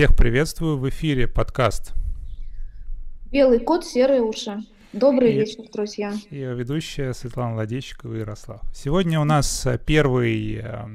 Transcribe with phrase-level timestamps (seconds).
[0.00, 1.92] Всех приветствую в эфире подкаст.
[3.30, 4.60] Белый кот, серые уши.
[4.94, 6.14] Добрый и, вечер, друзья.
[6.30, 8.62] И ведущая Светлана Ладейчикова и Ярослав.
[8.72, 10.88] Сегодня у нас э, первый э, а,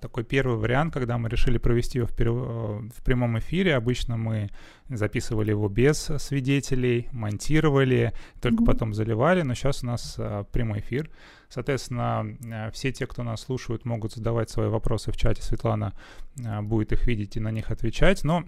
[0.00, 2.30] такой первый вариант, когда мы решили провести его в, пер...
[2.30, 3.74] в прямом эфире.
[3.74, 4.50] Обычно мы
[4.88, 8.66] записывали его без свидетелей, монтировали, только mm-hmm.
[8.66, 11.10] потом заливали, но сейчас у нас а, прямой эфир.
[11.48, 15.42] Соответственно, а, все те, кто нас слушают, могут задавать свои вопросы в чате.
[15.42, 15.92] Светлана
[16.62, 18.24] будет их видеть и на них отвечать.
[18.24, 18.44] Но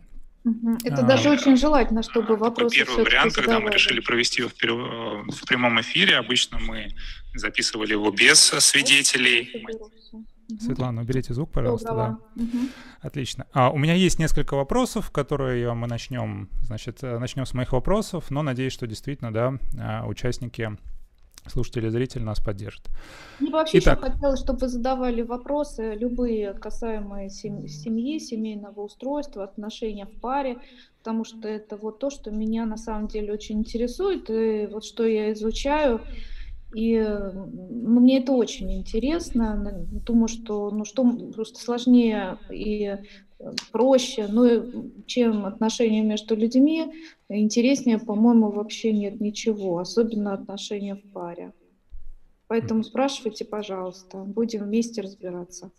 [0.84, 3.56] это а, даже очень желательно, чтобы вопросы Первый вариант, задавали.
[3.56, 4.72] когда мы решили провести его в, пер...
[4.72, 6.88] в прямом эфире, обычно мы
[7.34, 9.64] записывали его без свидетелей.
[10.60, 11.94] Светлана, уберите звук, пожалуйста.
[11.94, 12.18] Да.
[12.42, 12.58] Угу.
[13.02, 13.46] Отлично.
[13.52, 16.48] А, у меня есть несколько вопросов, которые мы начнем.
[16.62, 20.78] Значит, э, начнем с моих вопросов, но надеюсь, что действительно, да, а, участники
[21.46, 22.88] слушатели, зрители нас поддержат.
[23.40, 24.00] Мне вообще Итак.
[24.00, 30.58] еще хотелось, чтобы вы задавали вопросы, любые касаемые семьи, семейного устройства, отношения в паре,
[30.98, 35.06] потому что это вот то, что меня на самом деле очень интересует, и вот что
[35.06, 36.00] я изучаю.
[36.74, 39.86] И ну, мне это очень интересно.
[40.04, 42.84] Думаю, что ну, что просто сложнее и
[43.38, 46.92] э, проще, ну, чем отношения между людьми,
[47.30, 51.52] интереснее, по-моему, вообще нет ничего, особенно отношения в паре.
[52.48, 55.70] Поэтому спрашивайте, пожалуйста, будем вместе разбираться.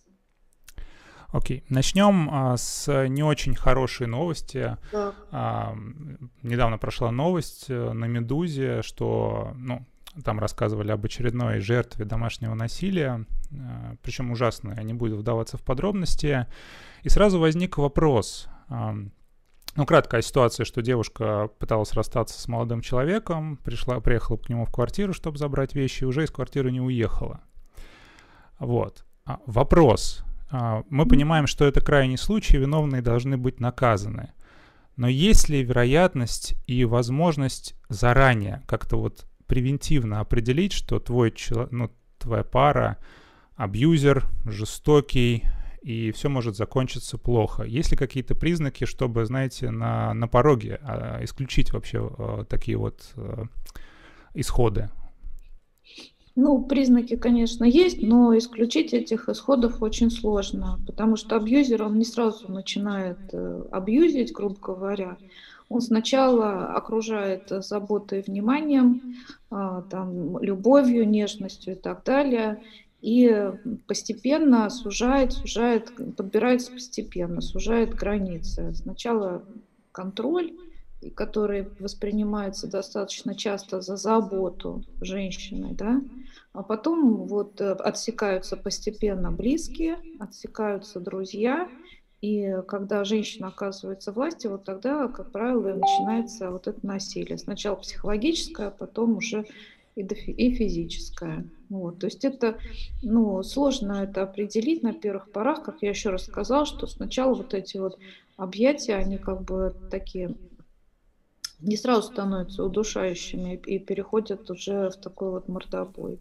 [1.31, 1.64] Окей, okay.
[1.70, 4.78] начнем а, с не очень хорошей новости.
[4.92, 5.14] Да.
[5.31, 5.76] А,
[6.42, 9.86] недавно прошла новость э, на Медузе, что, ну,
[10.23, 15.64] там рассказывали об очередной жертве домашнего насилия, э, причем ужасной, я не буду вдаваться в
[15.64, 16.48] подробности.
[17.03, 18.47] И сразу возник вопрос.
[19.75, 24.72] Ну, краткая ситуация, что девушка пыталась расстаться с молодым человеком, пришла, приехала к нему в
[24.72, 27.42] квартиру, чтобы забрать вещи, и уже из квартиры не уехала.
[28.58, 29.06] Вот.
[29.25, 30.23] А, вопрос.
[30.52, 34.34] А, мы понимаем, что это крайний случай, виновные должны быть наказаны.
[34.97, 41.33] Но есть ли вероятность и возможность заранее как-то вот превентивно определить, что твой,
[41.72, 42.97] ну, твоя пара
[43.56, 45.44] абьюзер, жестокий,
[45.81, 47.63] и все может закончиться плохо.
[47.63, 53.13] Есть ли какие-то признаки, чтобы, знаете, на, на пороге а, исключить вообще а, такие вот
[53.16, 53.46] а,
[54.34, 54.90] исходы?
[56.35, 62.06] Ну, признаки, конечно, есть, но исключить этих исходов очень сложно, потому что абьюзер, он не
[62.06, 65.18] сразу начинает э, абьюзить, грубо говоря.
[65.69, 69.16] Он сначала окружает заботой вниманием,
[69.52, 72.62] а, там, любовью, нежностью и так далее.
[73.02, 73.53] И
[73.88, 78.74] постепенно сужает, сужает, подбирается постепенно, сужает границы.
[78.74, 79.44] Сначала
[79.91, 80.53] контроль,
[81.16, 86.01] который воспринимается достаточно часто за заботу женщины, да,
[86.51, 91.69] а потом вот э, отсекаются постепенно близкие, отсекаются друзья,
[92.22, 97.38] и когда женщина оказывается в власти, вот тогда, как правило, начинается вот это насилие.
[97.38, 99.46] Сначала психологическое, а потом уже
[99.96, 101.47] и, и физическое.
[101.69, 102.00] Вот.
[102.00, 102.57] То есть это
[103.02, 107.53] ну, сложно это определить на первых порах, как я еще раз сказала, что сначала вот
[107.53, 107.97] эти вот
[108.36, 110.36] объятия, они как бы такие
[111.62, 116.19] не сразу становятся удушающими и переходят уже в такой вот мордобой.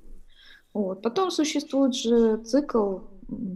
[0.72, 1.02] Вот.
[1.02, 2.98] Потом существует же цикл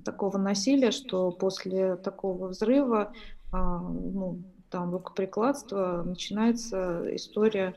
[0.04, 3.12] такого насилия, что после такого взрыва,
[3.52, 7.74] а, ну, там, рукоприкладства, начинается история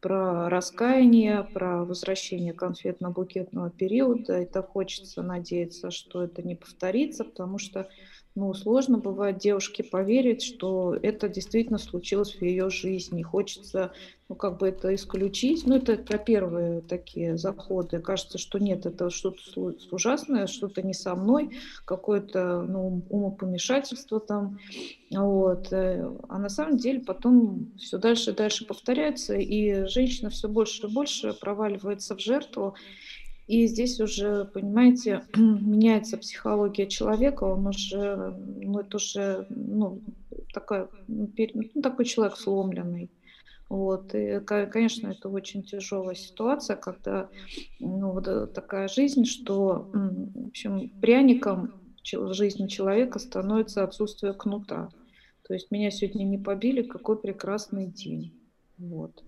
[0.00, 4.40] про раскаяние, про возвращение конфетно-букетного периода.
[4.42, 7.88] И так хочется надеяться, что это не повторится, потому что
[8.34, 13.22] ну, сложно бывает девушке поверить, что это действительно случилось в ее жизни.
[13.22, 13.92] Хочется,
[14.28, 15.66] ну, как бы это исключить.
[15.66, 17.98] Ну, это про первые такие заходы.
[17.98, 24.58] Кажется, что нет, это что-то ужасное, что-то не со мной, какое-то, ну, умопомешательство там.
[25.10, 25.72] Вот.
[25.72, 30.86] Э, а на самом деле потом все дальше и дальше повторяется, и женщина все больше
[30.86, 32.76] и больше проваливается в жертву.
[33.48, 40.02] И здесь уже, понимаете, меняется психология человека, он уже, ну, это уже, ну,
[40.52, 41.30] такая, ну,
[41.74, 43.10] ну, такой человек сломленный.
[43.70, 44.14] Вот.
[44.14, 47.28] И, конечно, это очень тяжелая ситуация, когда
[47.80, 54.88] ну, вот э, такая жизнь, что в общем, пряником жизни человека становится отсутствие кнута.
[55.46, 58.32] То есть меня сегодня не побили, какой прекрасный день.
[58.78, 59.22] Вот.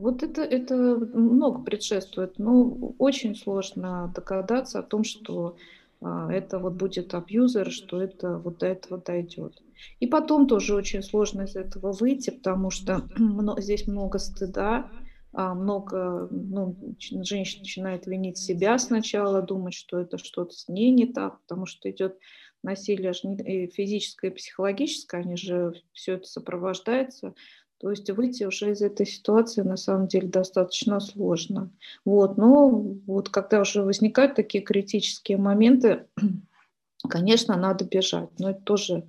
[0.00, 5.56] Вот это, это много предшествует, но очень сложно догадаться о том, что
[6.00, 9.62] а, это вот будет абьюзер, что это вот до этого дойдет.
[9.98, 13.02] И потом тоже очень сложно из этого выйти, потому что
[13.58, 14.90] здесь много стыда,
[15.32, 21.06] а, много ну, женщин начинает винить себя сначала, думать, что это что-то с ней не
[21.06, 22.16] так, потому что идет
[22.62, 27.34] насилие и физическое, и психологическое, они же все это сопровождается.
[27.80, 31.70] То есть выйти уже из этой ситуации на самом деле достаточно сложно.
[32.04, 36.06] Вот, но вот когда уже возникают такие критические моменты,
[37.08, 38.28] конечно, надо бежать.
[38.38, 39.08] Но это тоже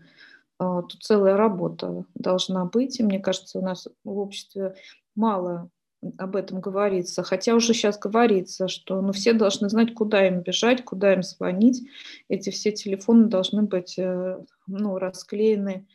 [0.57, 2.97] а, тут целая работа должна быть.
[2.99, 4.75] И мне кажется, у нас в обществе
[5.15, 5.69] мало
[6.17, 7.23] об этом говорится.
[7.23, 11.85] Хотя уже сейчас говорится, что ну, все должны знать, куда им бежать, куда им звонить.
[12.29, 15.87] Эти все телефоны должны быть э, ну, расклеены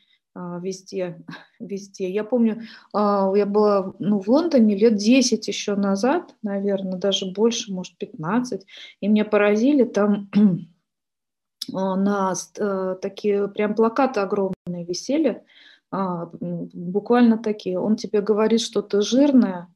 [0.60, 1.22] везде,
[1.60, 2.10] везде.
[2.10, 2.62] Я помню,
[2.92, 8.66] а, я была ну, в Лондоне лет 10 еще назад, наверное, даже больше, может, 15,
[9.00, 10.30] и меня поразили там
[11.68, 15.42] на э, такие прям плакаты огромные висели,
[15.90, 17.78] буквально такие.
[17.78, 19.68] Он тебе говорит, что ты жирная,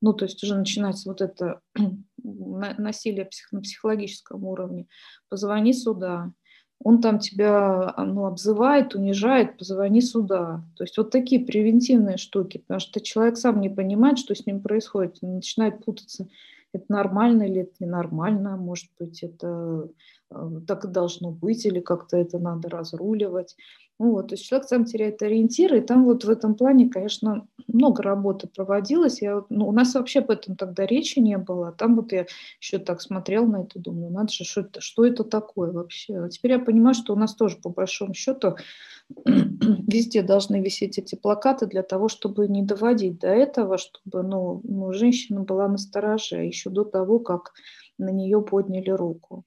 [0.00, 1.60] ну, то есть уже начинается вот это
[2.22, 4.88] насилие на психологическом уровне,
[5.28, 6.32] позвони сюда,
[6.82, 10.64] он там тебя ну, обзывает, унижает, позвони сюда.
[10.76, 14.60] То есть вот такие превентивные штуки, потому что человек сам не понимает, что с ним
[14.60, 16.28] происходит, он начинает путаться,
[16.72, 19.88] это нормально или это ненормально, может быть, это
[20.30, 23.56] э, так и должно быть, или как-то это надо разруливать.
[24.00, 28.02] Вот, то есть человек сам теряет ориентиры, и там вот в этом плане, конечно, много
[28.02, 29.20] работы проводилось.
[29.20, 31.72] Я, ну, у нас вообще об этом тогда речи не было.
[31.72, 32.24] Там вот я
[32.62, 36.18] еще так смотрел на это, думаю, надо же, что это, что это такое вообще?
[36.18, 38.56] А теперь я понимаю, что у нас тоже, по большому счету,
[39.26, 44.94] везде должны висеть эти плакаты для того, чтобы не доводить до этого, чтобы ну, ну,
[44.94, 47.52] женщина была на стороже еще до того, как
[47.98, 49.44] на нее подняли руку.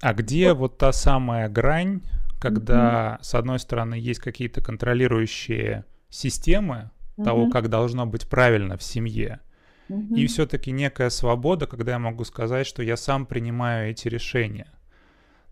[0.00, 0.78] А где вот.
[0.78, 2.02] та самая грань,
[2.40, 9.40] когда, с одной стороны, есть какие-то контролирующие системы того, как должно быть правильно в семье,
[9.88, 14.68] и все-таки некая свобода, когда я могу сказать, что я сам принимаю эти решения.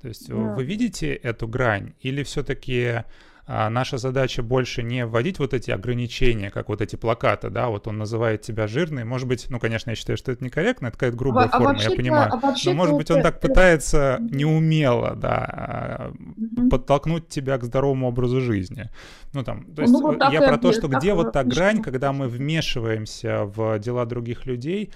[0.00, 0.34] То есть да.
[0.34, 3.02] вы видите эту грань, или все-таки
[3.48, 7.87] а наша задача больше не вводить вот эти ограничения, как вот эти плакаты, да, вот
[7.87, 11.16] он называет тебя жирной, может быть, ну, конечно, я считаю, что это некорректно, это какая-то
[11.16, 16.10] грубая а, форма, а я понимаю, а но, может быть, он так пытается неумело, да,
[16.37, 16.70] угу.
[16.70, 18.90] подтолкнуть тебя к здоровому образу жизни.
[19.32, 22.12] Ну, там, то есть ну, вот я про то, что где вот та грань, когда
[22.12, 24.92] мы вмешиваемся в дела других людей,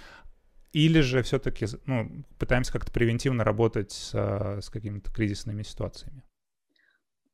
[0.73, 4.15] или же все-таки ну, пытаемся как-то превентивно работать с,
[4.61, 6.23] с какими-то кризисными ситуациями?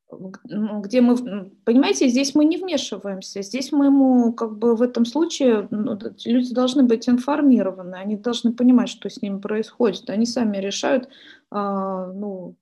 [0.09, 5.05] Ну, где мы, понимаете, здесь мы не вмешиваемся, здесь мы ему, как бы в этом
[5.05, 10.59] случае, ну, люди должны быть информированы, они должны понимать, что с ними происходит, они сами
[10.59, 11.09] решают,
[11.51, 12.55] а, ну,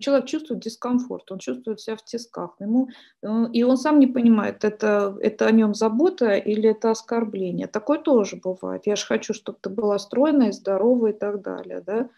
[0.00, 2.88] человек чувствует дискомфорт, он чувствует себя в тисках, ему,
[3.22, 8.00] э, и он сам не понимает, это, это о нем забота или это оскорбление, такое
[8.00, 12.08] тоже бывает, я же хочу, чтобы ты была стройная, здоровая и так далее, да,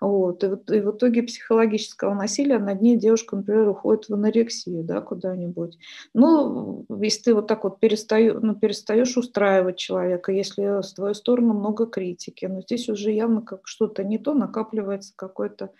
[0.00, 0.44] вот.
[0.44, 5.00] И, вот, и в итоге психологического насилия над ней девушка, например, уходит в анорексию да,
[5.00, 5.78] куда-нибудь.
[6.14, 11.54] Ну, если ты вот так вот перестаю, ну, перестаешь устраивать человека, если с твоей стороны
[11.54, 15.70] много критики, но здесь уже явно как что-то не то, накапливается какое-то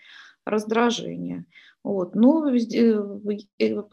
[0.45, 1.45] раздражение.
[1.85, 2.15] Вот.
[2.15, 2.95] Ну, везде,
[3.59, 3.83] э,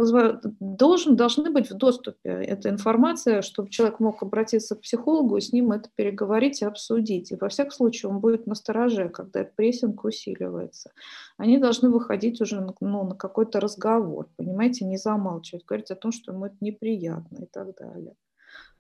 [0.61, 5.53] должен, должны быть в доступе эта информация, чтобы человек мог обратиться к психологу и с
[5.53, 7.33] ним это переговорить и обсудить.
[7.33, 10.93] И во всяком случае он будет настороже, когда прессинг усиливается.
[11.37, 16.33] Они должны выходить уже ну, на какой-то разговор, понимаете, не замалчивать, говорить о том, что
[16.33, 18.15] ему это неприятно и так далее.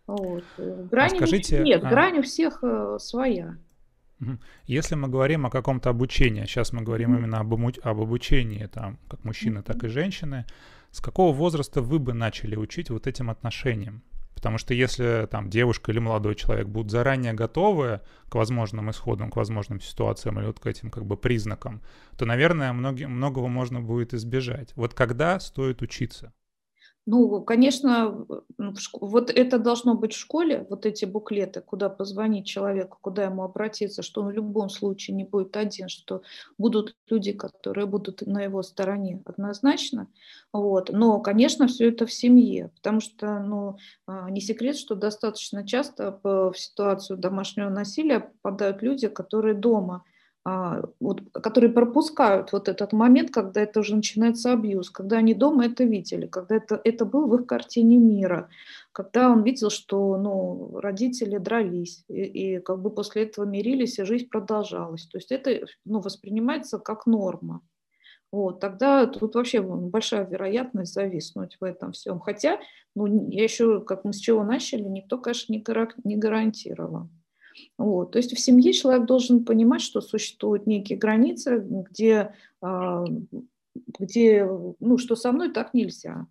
[0.07, 0.45] Вот.
[0.57, 1.88] Грани а скажите, нет, а...
[1.91, 3.59] грань у всех э, своя.
[4.67, 7.19] Если мы говорим о каком-то обучении, сейчас мы говорим mm-hmm.
[7.19, 10.45] именно об, об обучении, там, как мужчины, так и женщины,
[10.91, 14.02] с какого возраста вы бы начали учить вот этим отношениям?
[14.35, 19.37] Потому что если там девушка или молодой человек будут заранее готовы к возможным исходам, к
[19.37, 21.81] возможным ситуациям или вот к этим как бы признакам,
[22.17, 24.73] то, наверное, многим, многого можно будет избежать.
[24.75, 26.33] Вот когда стоит учиться?
[27.06, 28.26] Ну, конечно,
[29.00, 34.02] вот это должно быть в школе, вот эти буклеты, куда позвонить человеку, куда ему обратиться,
[34.02, 36.23] что он в любом случае не будет один, что
[36.59, 40.06] будут люди, которые будут на его стороне однозначно.
[40.52, 40.90] Вот.
[40.92, 46.21] Но, конечно, все это в семье, потому что ну, а, не секрет, что достаточно часто
[46.23, 50.04] в ситуацию домашнего насилия попадают люди, которые дома
[50.45, 55.85] вот, которые пропускают вот этот момент, когда это уже начинается абьюз, когда они дома это
[55.85, 58.49] видели, когда это, это был в их картине мира,
[58.91, 64.05] когда он видел, что ну, родители дрались, и, и как бы после этого мирились, и
[64.05, 65.07] жизнь продолжалась.
[65.07, 67.61] То есть это ну, воспринимается как норма.
[68.33, 72.19] Вот, тогда тут вообще большая вероятность зависнуть в этом всем.
[72.19, 72.59] Хотя,
[72.97, 77.09] ну, я еще, как мы с чего начали, никто, конечно, не гарантировал.
[77.78, 78.12] Вот.
[78.12, 83.04] То есть в семье человек должен понимать, что существуют некие границы, где, а,
[83.99, 84.44] где
[84.80, 86.26] ну, что со мной так нельзя.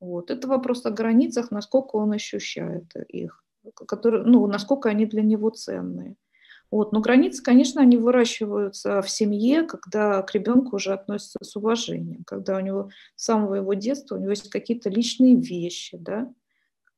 [0.00, 0.30] Вот.
[0.30, 3.44] Это вопрос о границах, насколько он ощущает их,
[3.86, 6.16] которые, ну, насколько они для него ценные.
[6.70, 6.92] Вот.
[6.92, 12.56] Но границы, конечно, они выращиваются в семье, когда к ребенку уже относятся с уважением, когда
[12.56, 16.32] у него с самого его детства у него есть какие-то личные вещи, да,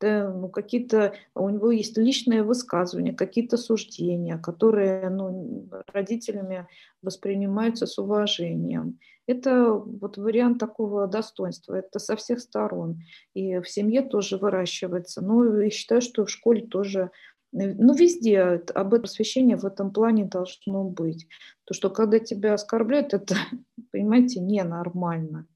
[0.02, 6.66] ну, какие-то, у него есть личные высказывания, какие-то суждения, которые ну, родителями
[7.02, 8.98] воспринимаются с уважением.
[9.26, 13.02] Это вот вариант такого достоинства, это со всех сторон.
[13.34, 15.20] И в семье тоже выращивается.
[15.20, 17.10] Ну, и считаю, что в школе тоже
[17.52, 18.40] ну, везде
[18.74, 21.26] об этом освещение в этом плане должно быть.
[21.64, 23.36] То, что когда тебя оскорбляют, это,
[23.92, 25.46] понимаете, ненормально.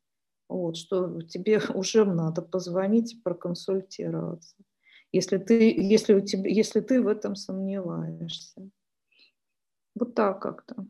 [0.52, 4.56] Вот, что тебе уже надо позвонить и проконсультироваться,
[5.10, 8.70] если ты, если, у тебя, если ты в этом сомневаешься.
[9.94, 10.86] Вот так как-то.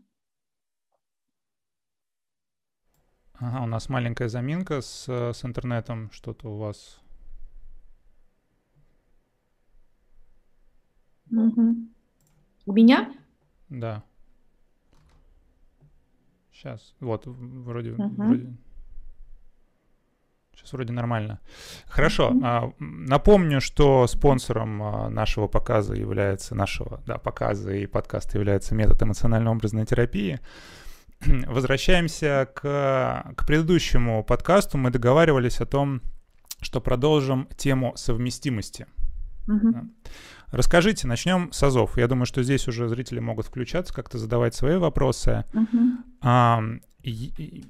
[3.34, 6.10] Ага, у нас маленькая заминка с, с интернетом.
[6.12, 7.00] Что-то у вас...
[11.30, 11.76] Угу.
[12.66, 13.14] У меня?
[13.68, 14.04] Да.
[16.52, 16.94] Сейчас.
[17.00, 18.14] Вот, вроде, угу.
[18.14, 18.56] вроде
[20.54, 21.40] Сейчас вроде нормально.
[21.86, 22.30] Хорошо.
[22.30, 22.74] Mm-hmm.
[22.78, 29.86] Напомню, что спонсором а, нашего показа является нашего да, показа и подкаста является метод эмоционально-образной
[29.86, 30.40] терапии.
[31.46, 34.78] Возвращаемся к, к предыдущему подкасту.
[34.78, 36.02] Мы договаривались о том,
[36.60, 38.86] что продолжим тему совместимости.
[39.48, 39.88] Mm-hmm.
[40.52, 41.96] Расскажите, начнем с АЗОВ.
[41.96, 45.44] Я думаю, что здесь уже зрители могут включаться, как-то задавать свои вопросы.
[45.52, 45.90] Mm-hmm.
[46.20, 46.62] А,
[47.02, 47.64] и,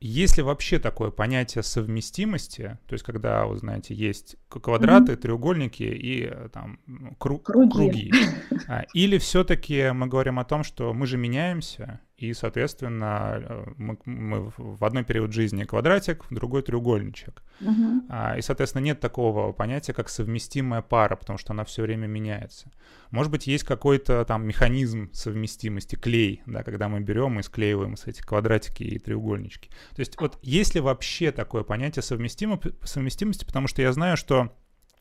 [0.00, 5.16] есть ли вообще такое понятие совместимости, то есть когда, вы знаете, есть квадраты, mm-hmm.
[5.16, 6.78] треугольники и там
[7.18, 8.12] кру- круги, круги.
[8.68, 13.98] А, или все-таки мы говорим о том, что мы же меняемся, и, соответственно, э, мы,
[14.06, 17.42] мы в одной период жизни квадратик, в другой треугольничек.
[17.60, 18.38] Uh-huh.
[18.38, 22.70] И, соответственно, нет такого понятия, как совместимая пара, потому что она все время меняется.
[23.10, 28.22] Может быть, есть какой-то там механизм совместимости, клей, да, когда мы берем и склеиваем эти
[28.22, 29.68] квадратики и треугольнички.
[29.94, 34.52] То есть вот есть ли вообще такое понятие совместимости, потому что я знаю, что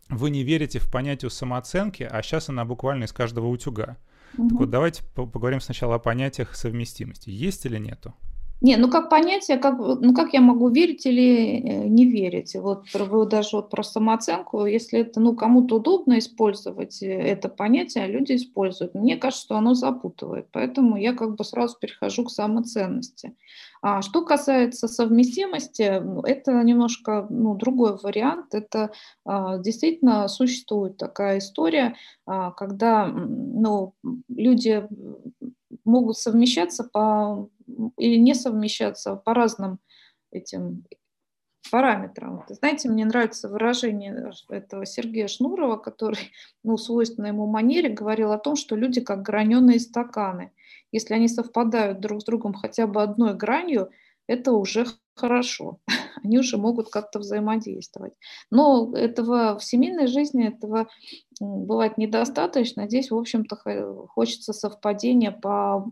[0.10, 3.98] вы не верите в понятие самооценки, а сейчас она буквально из каждого утюга.
[4.38, 4.50] Угу.
[4.50, 7.30] Так вот, давайте поговорим сначала о понятиях совместимости.
[7.30, 8.14] Есть или нету?
[8.62, 12.56] Не, ну как понятие, как, ну как я могу верить или э, не верить?
[12.56, 18.06] Вот вы даже вот про самооценку, если это ну кому-то удобно использовать э, это понятие,
[18.06, 18.96] а люди используют.
[18.96, 23.36] Мне кажется, что оно запутывает, поэтому я как бы сразу перехожу к самоценности.
[23.82, 28.56] А что касается совместимости, это немножко ну, другой вариант.
[28.56, 28.90] Это
[29.26, 31.96] а, действительно существует такая история,
[32.26, 33.94] а, когда ну,
[34.28, 34.88] люди
[35.84, 37.50] могут совмещаться по
[37.98, 39.80] или не совмещаться по разным
[40.32, 40.86] этим
[41.72, 42.44] параметрам.
[42.50, 46.32] знаете, мне нравится выражение этого Сергея Шнурова, который,
[46.64, 50.52] ну, свойственно ему манере, говорил о том, что люди как граненые стаканы.
[50.92, 53.90] Если они совпадают друг с другом хотя бы одной гранью,
[54.28, 55.80] это уже хорошо.
[56.24, 58.14] Они уже могут как-то взаимодействовать.
[58.52, 60.88] Но этого в семейной жизни этого
[61.40, 62.88] бывает недостаточно.
[62.88, 65.88] Здесь, в общем-то, хочется совпадения по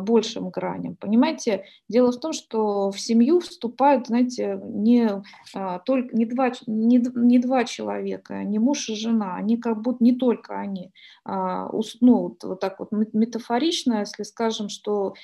[0.00, 0.96] большим граням.
[0.96, 5.22] Понимаете, дело в том, что в семью вступают, знаете, не,
[5.54, 10.02] а, только, не, два, не, не два человека, не муж и жена, они как будто
[10.02, 10.92] не только они.
[11.24, 11.68] А,
[12.00, 15.14] ну, вот так вот метафорично, если скажем, что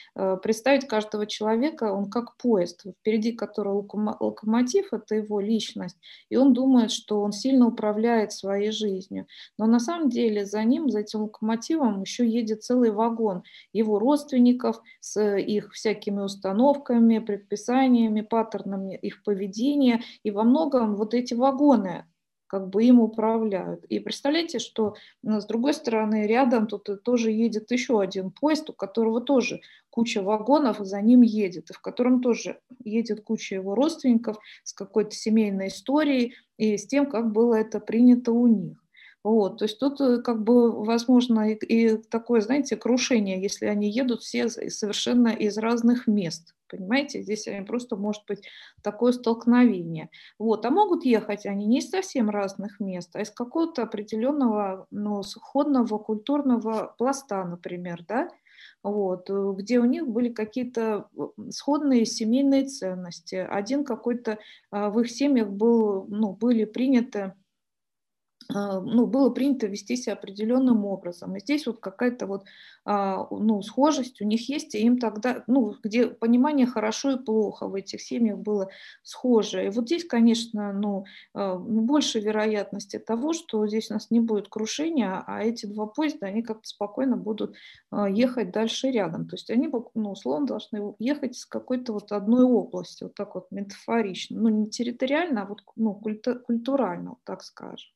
[0.43, 3.87] представить каждого человека, он как поезд, впереди которого
[4.21, 5.97] локомотив, это его личность,
[6.29, 9.27] и он думает, что он сильно управляет своей жизнью.
[9.59, 14.50] Но на самом деле за ним, за этим локомотивом еще едет целый вагон, его родственники,
[14.51, 20.03] родственников с их всякими установками, предписаниями, паттернами их поведения.
[20.25, 22.05] И во многом вот эти вагоны
[22.47, 23.85] как бы им управляют.
[23.85, 29.21] И представляете, что с другой стороны рядом тут тоже едет еще один поезд, у которого
[29.21, 34.73] тоже куча вагонов за ним едет, и в котором тоже едет куча его родственников с
[34.73, 38.85] какой-то семейной историей и с тем, как было это принято у них.
[39.23, 43.91] Вот, то есть тут э, как бы возможно и, и такое, знаете, крушение, если они
[43.91, 46.55] едут все совершенно из разных мест.
[46.69, 48.47] Понимаете, здесь просто может быть
[48.83, 50.09] такое столкновение.
[50.39, 50.65] Вот.
[50.65, 55.99] А могут ехать они не из совсем разных мест, а из какого-то определенного ну, сходного
[55.99, 58.31] культурного пласта, например, да,
[58.83, 61.09] вот, э, где у них были какие-то
[61.51, 63.35] сходные семейные ценности.
[63.35, 64.39] Один какой-то
[64.71, 67.35] в их семьях был, ну, были приняты
[68.53, 71.37] ну, было принято вести себя определенным образом.
[71.37, 72.45] И здесь вот какая-то вот
[72.85, 77.69] а, ну, схожесть у них есть, и им тогда, ну, где понимание хорошо и плохо
[77.69, 78.71] в этих семьях было
[79.03, 79.67] схоже.
[79.67, 81.05] И вот здесь, конечно, ну,
[81.35, 85.87] а, ну больше вероятности того, что здесь у нас не будет крушения, а эти два
[85.87, 87.55] поезда, они как-то спокойно будут
[88.09, 89.29] ехать дальше рядом.
[89.29, 93.51] То есть они, ну, условно, должны ехать с какой-то вот одной области, вот так вот
[93.51, 94.41] метафорично.
[94.41, 97.91] Ну, не территориально, а вот ну, культурально, вот так скажем.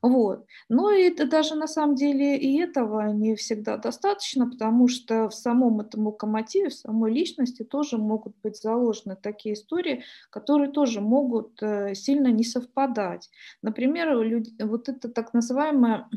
[0.00, 0.46] Вот.
[0.68, 5.80] Но это даже на самом деле и этого не всегда достаточно, потому что в самом
[5.80, 11.94] этом локомотиве, в самой личности тоже могут быть заложены такие истории, которые тоже могут э,
[11.94, 13.28] сильно не совпадать.
[13.60, 14.16] Например,
[14.60, 16.08] вот это так называемая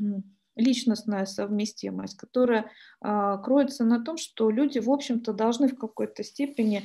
[0.55, 2.69] личностная совместимость, которая
[3.00, 6.83] а, кроется на том, что люди, в общем-то, должны в какой-то степени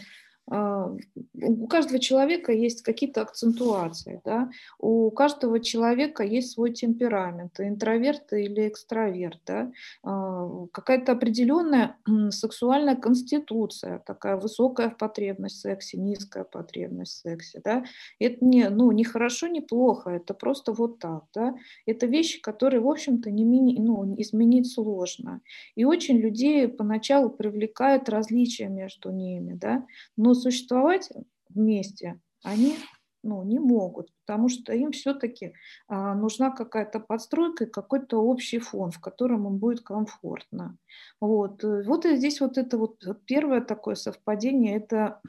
[0.48, 4.48] у каждого человека есть какие-то акцентуации, да?
[4.78, 9.72] у каждого человека есть свой темперамент, интроверт или экстраверт, да?
[10.04, 11.96] А, какая-то определенная
[12.30, 17.60] сексуальная конституция, такая высокая потребность в сексе, низкая потребность в сексе.
[17.64, 17.84] Да?
[18.20, 21.24] Это не, ну, не хорошо, не плохо, это просто вот так.
[21.34, 21.56] Да?
[21.86, 25.40] Это вещи, которые, в общем-то, не мини, ну, изменить сложно.
[25.74, 29.84] И очень людей поначалу привлекает различия между ними, да?
[30.16, 31.10] но существовать
[31.48, 32.76] вместе они
[33.22, 35.52] ну, не могут, потому что им все-таки
[35.88, 40.76] а, нужна какая-то подстройка и какой-то общий фон, в котором им будет комфортно.
[41.20, 45.20] Вот, э, вот и здесь вот это вот первое такое совпадение, это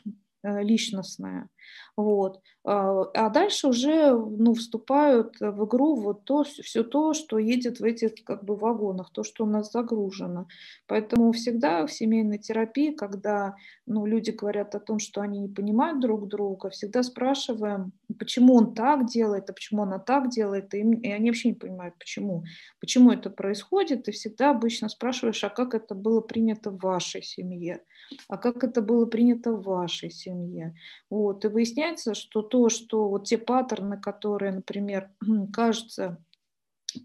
[0.47, 1.49] Э, личностное.
[1.95, 2.41] Вот.
[2.63, 7.83] А, а дальше уже ну, вступают в игру вот то, все то, что едет в
[7.83, 10.47] этих как бы вагонах, то, что у нас загружено.
[10.87, 13.55] Поэтому всегда в семейной терапии, когда
[13.85, 18.73] ну, люди говорят о том, что они не понимают друг друга, всегда спрашиваем, почему он
[18.73, 22.43] так делает, а почему она так делает, и, и они вообще не понимают, почему.
[22.79, 27.81] Почему это происходит, и всегда обычно спрашиваешь, а как это было принято в вашей семье,
[28.27, 30.75] а как это было принято в вашей семье.
[31.09, 31.45] Вот.
[31.45, 35.09] И выясняется, что то, что вот те паттерны, которые, например,
[35.53, 36.19] кажутся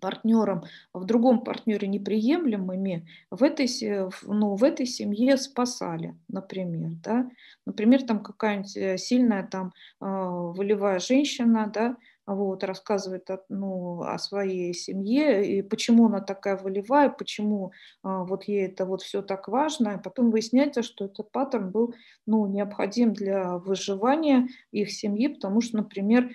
[0.00, 3.66] партнером, в другом партнере неприемлемыми, в этой,
[4.22, 6.90] ну, в этой семье спасали, например.
[7.03, 7.31] Да?
[7.66, 14.18] Например, там какая-нибудь э, сильная там, а, волевая женщина, да, вот, рассказывает о, ну, о
[14.18, 19.48] своей семье, и почему она такая волевая, почему а, вот ей это вот все так
[19.48, 19.96] важно.
[19.98, 21.94] И потом выясняется, что этот паттерн был
[22.26, 26.30] ну, необходим для выживания их семьи, потому что, например,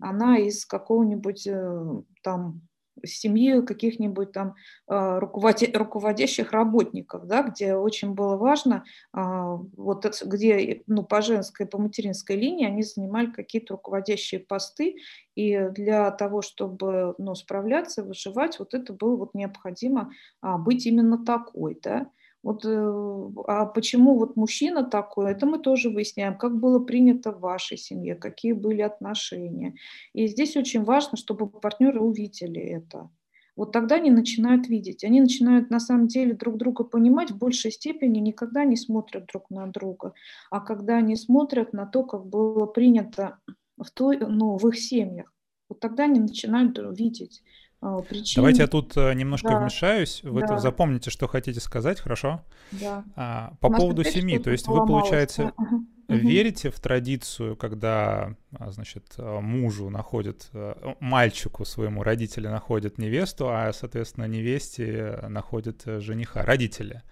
[0.00, 2.62] она из какого-нибудь э, там
[3.04, 4.54] семьи каких-нибудь там
[4.86, 11.78] а, руководящих работников, да, где очень было важно, а, вот где ну, по женской, по
[11.78, 14.96] материнской линии они занимали какие-то руководящие посты,
[15.34, 21.24] и для того, чтобы ну, справляться, выживать, вот это было вот необходимо а, быть именно
[21.24, 22.08] такой, да,
[22.42, 27.40] вот, э, а почему вот мужчина такой, это мы тоже выясняем, как было принято в
[27.40, 29.74] вашей семье, какие были отношения.
[30.12, 33.10] И здесь очень важно, чтобы партнеры увидели это.
[33.54, 35.04] Вот тогда они начинают видеть.
[35.04, 39.50] Они начинают на самом деле друг друга понимать в большей степени, никогда не смотрят друг
[39.50, 40.14] на друга,
[40.50, 43.38] а когда они смотрят на то, как было принято
[43.78, 45.32] в, той, ну, в их семьях.
[45.68, 47.42] Вот тогда они начинают видеть.
[47.82, 48.36] А, причин.
[48.36, 49.58] Давайте я тут э, немножко да.
[49.58, 50.22] вмешаюсь.
[50.22, 50.58] Вы да.
[50.58, 52.40] запомните, что хотите сказать, хорошо?
[52.70, 53.04] Да.
[53.16, 55.52] А, по поводу семьи, то есть вы, получается,
[56.08, 63.48] верите в традицию, когда, а, значит, э, мужу находит, э, мальчику своему родители находят невесту,
[63.50, 67.02] а, соответственно, невесте находят жениха, родители?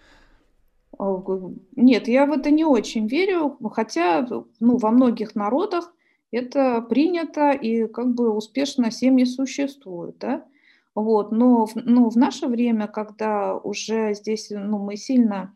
[1.75, 4.25] Нет, я в это не очень верю, хотя
[4.61, 5.93] ну, во многих народах
[6.31, 10.45] это принято и как бы успешно семьи существуют, да.
[11.03, 15.55] Вот, но в, ну, в наше время, когда уже здесь ну, мы сильно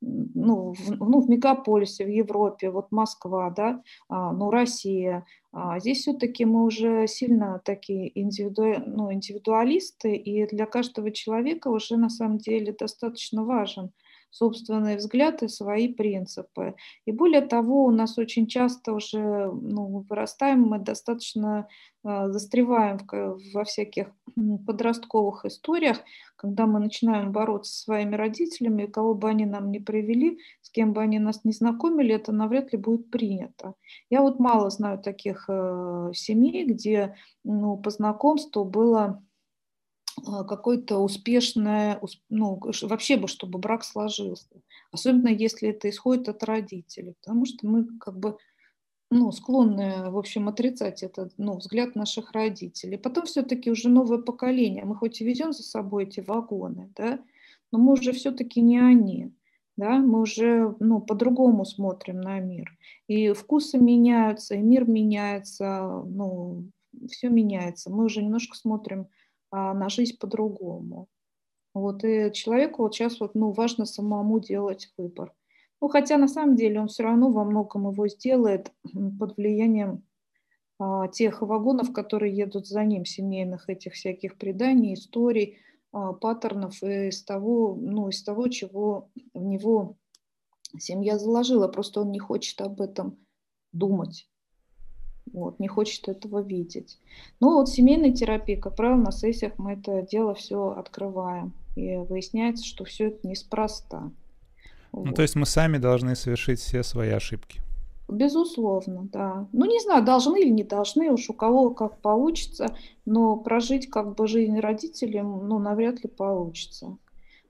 [0.00, 6.00] ну, в, ну, в мегаполисе, в Европе, вот Москва, да, а, ну, Россия, а здесь
[6.00, 12.38] все-таки мы уже сильно такие индивиду, ну, индивидуалисты, и для каждого человека уже на самом
[12.38, 13.90] деле достаточно важен
[14.30, 16.74] собственный взгляд и свои принципы.
[17.06, 21.68] И более того, у нас очень часто уже ну, вырастаем мы достаточно
[22.04, 22.98] э, застреваем
[23.54, 24.08] во всяких
[24.66, 25.98] подростковых историях,
[26.36, 30.92] когда мы начинаем бороться со своими родителями, кого бы они нам не привели, с кем
[30.92, 33.74] бы они нас не знакомили, это навряд ли будет принято.
[34.10, 39.22] Я вот мало знаю таких э, семей, где ну, по знакомству было
[40.24, 44.48] а, какое-то успешное, ну, вообще бы, чтобы брак сложился.
[44.90, 48.38] Особенно если это исходит от родителей, потому что мы как бы
[49.10, 52.98] ну, склонны, в общем, отрицать этот ну, взгляд наших родителей.
[52.98, 54.84] Потом все-таки уже новое поколение.
[54.84, 57.20] Мы хоть и ведем за собой эти вагоны, да,
[57.70, 59.32] но мы уже все-таки не они.
[59.76, 62.76] Да, мы уже ну, по-другому смотрим на мир.
[63.08, 66.64] И вкусы меняются, и мир меняется, ну,
[67.10, 67.90] все меняется.
[67.90, 69.08] Мы уже немножко смотрим
[69.52, 71.08] на жизнь по-другому.
[71.74, 75.34] Вот, и человеку вот сейчас вот, ну, важно самому делать выбор.
[75.80, 78.72] Ну, хотя на самом деле он все равно во многом его сделает
[79.18, 80.02] под влиянием
[80.78, 85.58] а, тех вагонов, которые едут за ним, семейных этих всяких преданий, историй,
[85.92, 89.96] а, паттернов из того, ну, из того, чего в него
[90.78, 91.68] семья заложила.
[91.68, 93.18] Просто он не хочет об этом
[93.72, 94.28] думать.
[95.36, 96.98] Вот, не хочет этого видеть.
[97.40, 101.52] Ну вот семейной терапии, как правило, на сессиях мы это дело все открываем.
[101.76, 104.10] И выясняется, что все это неспроста.
[104.94, 107.60] Ну, то есть мы сами должны совершить все свои ошибки.
[108.08, 109.46] Безусловно, да.
[109.52, 114.14] Ну, не знаю, должны или не должны, уж у кого как получится, но прожить как
[114.14, 116.96] бы жизнь родителям, ну, навряд ли получится.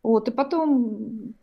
[0.03, 1.35] Вот, и потом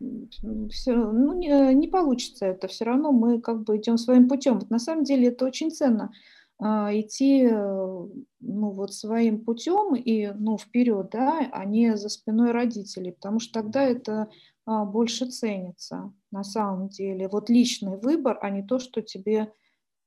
[0.70, 4.58] все, ну, не, не получится это, все равно мы как бы идем своим путем.
[4.58, 6.12] Вот на самом деле это очень ценно
[6.58, 13.12] а, идти ну, вот своим путем и ну, вперед, да, а не за спиной родителей,
[13.12, 14.28] потому что тогда это
[14.66, 17.28] а, больше ценится на самом деле.
[17.28, 19.52] Вот личный выбор, а не то, что тебе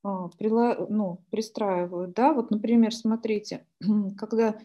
[0.04, 0.30] а,
[0.90, 2.14] ну, пристраивают.
[2.14, 2.34] Да?
[2.34, 3.66] Вот, например, смотрите,
[4.18, 4.56] когда,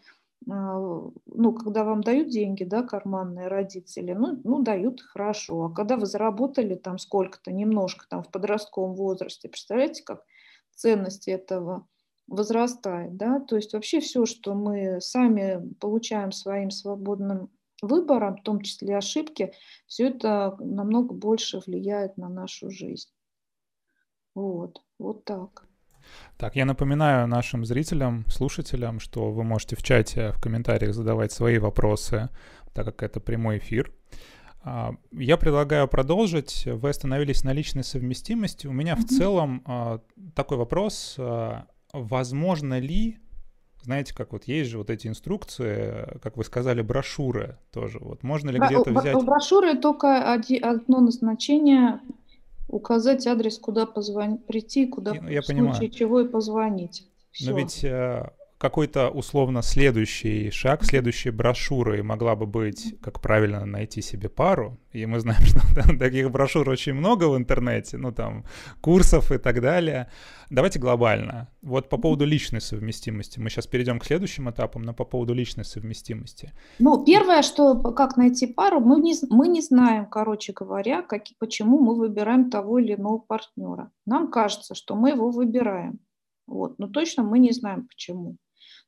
[0.47, 5.65] ну, когда вам дают деньги, да, карманные родители, ну, ну, дают хорошо.
[5.65, 10.25] А когда вы заработали там сколько-то, немножко там в подростковом возрасте, представляете, как
[10.75, 11.87] ценность этого
[12.27, 17.51] возрастает, да, то есть вообще все, что мы сами получаем своим свободным
[17.83, 19.53] выбора, в том числе ошибки,
[19.87, 23.11] все это намного больше влияет на нашу жизнь.
[24.35, 25.72] Вот, вот так.
[26.37, 31.59] Так, я напоминаю нашим зрителям, слушателям, что вы можете в чате, в комментариях задавать свои
[31.59, 32.29] вопросы,
[32.73, 33.93] так как это прямой эфир.
[34.65, 36.67] А, я предлагаю продолжить.
[36.67, 38.67] Вы остановились на личной совместимости.
[38.67, 40.01] У меня в целом а,
[40.35, 41.17] такой вопрос.
[41.19, 43.19] А, возможно ли
[43.83, 47.99] знаете, как вот есть же вот эти инструкции, как вы сказали, брошюры тоже.
[48.01, 49.15] Вот можно ли где-то взять...
[49.17, 52.01] У брошюры только одно назначение
[52.73, 55.91] указать адрес, куда позвонить, прийти, куда я, я в случае понимаю.
[55.91, 57.07] чего и позвонить.
[57.31, 57.51] Все.
[57.51, 58.31] Но ведь э,
[58.62, 64.79] какой-то условно следующий шаг, следующей брошюрой могла бы быть, как правильно найти себе пару.
[64.92, 68.44] И мы знаем, что таких брошюр очень много в интернете, ну там
[68.81, 70.07] курсов и так далее.
[70.48, 71.48] Давайте глобально.
[71.61, 73.40] Вот по поводу личной совместимости.
[73.40, 76.53] Мы сейчас перейдем к следующим этапам, но по поводу личной совместимости.
[76.79, 81.81] Ну, первое, что как найти пару, мы не, мы не знаем, короче говоря, как, почему
[81.81, 83.90] мы выбираем того или иного партнера.
[84.07, 85.98] Нам кажется, что мы его выбираем.
[86.46, 88.37] Вот, но точно мы не знаем почему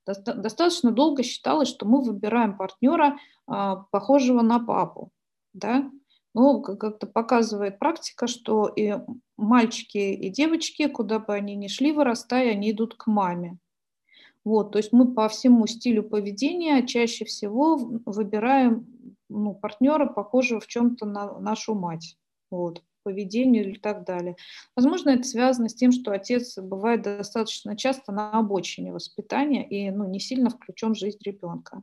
[0.06, 5.10] достаточно долго считалось, что мы выбираем партнера, а, похожего на папу.
[5.52, 5.90] Да?
[6.34, 8.94] Ну, как-то показывает практика, что и
[9.36, 13.58] мальчики, и девочки, куда бы они ни шли, вырастая, они идут к маме.
[14.44, 20.66] Вот, то есть мы по всему стилю поведения чаще всего выбираем ну, партнера, похожего в
[20.66, 22.18] чем-то на нашу мать.
[22.50, 24.36] Вот поведению или так далее.
[24.74, 30.08] Возможно, это связано с тем, что отец бывает достаточно часто на обочине воспитания и ну,
[30.08, 31.82] не сильно включен в жизнь ребенка.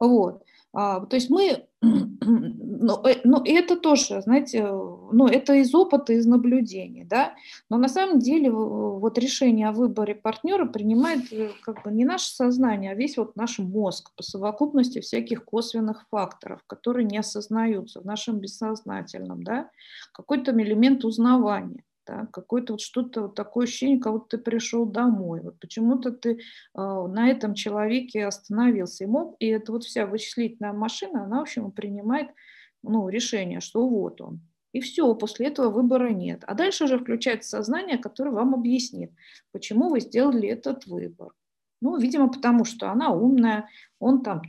[0.00, 0.42] Вот.
[0.78, 6.26] А, то есть мы, ну, э, ну, это тоже, знаете, ну, это из опыта, из
[6.26, 7.32] наблюдений, да,
[7.70, 12.26] но на самом деле вот решение о выборе партнера принимает э, как бы не наше
[12.26, 18.04] сознание, а весь вот наш мозг по совокупности всяких косвенных факторов, которые не осознаются в
[18.04, 19.70] нашем бессознательном, да,
[20.12, 25.40] какой-то элемент узнавания да, какое-то вот что-то вот такое ощущение, как будто ты пришел домой,
[25.42, 26.36] вот почему-то ты э,
[26.74, 31.70] на этом человеке остановился и мог, и это вот вся вычислительная машина, она, в общем,
[31.72, 32.28] принимает
[32.82, 34.40] ну, решение, что вот он.
[34.72, 36.42] И все, после этого выбора нет.
[36.46, 39.10] А дальше уже включается сознание, которое вам объяснит,
[39.52, 41.32] почему вы сделали этот выбор.
[41.86, 43.68] Ну, видимо, потому что она умная,
[44.00, 44.42] он там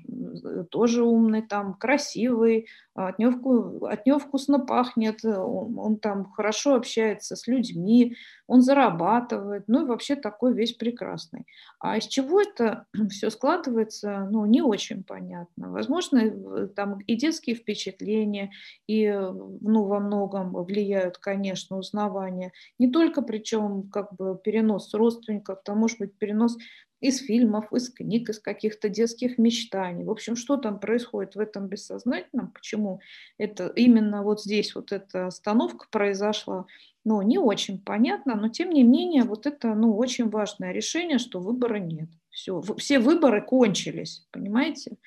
[0.71, 7.35] тоже умный, там красивый, от него, от него вкусно пахнет, он, он там хорошо общается
[7.35, 8.15] с людьми,
[8.47, 11.45] он зарабатывает, ну и вообще такой весь прекрасный.
[11.79, 15.71] А из чего это все складывается, ну, не очень понятно.
[15.71, 18.51] Возможно, там и детские впечатления,
[18.87, 22.51] и, ну, во многом влияют, конечно, узнавания.
[22.79, 26.57] Не только, причем, как бы перенос родственников, там может быть перенос
[26.99, 30.03] из фильмов, из книг, из каких-то детских мечтаний.
[30.03, 33.01] В общем, что там происходит в этом бессознательном, почему
[33.37, 36.65] это именно вот здесь вот эта остановка произошла,
[37.05, 41.39] ну, не очень понятно, но тем не менее вот это, ну, очень важное решение, что
[41.39, 42.09] выбора нет.
[42.29, 44.97] Все, все выборы кончились, понимаете?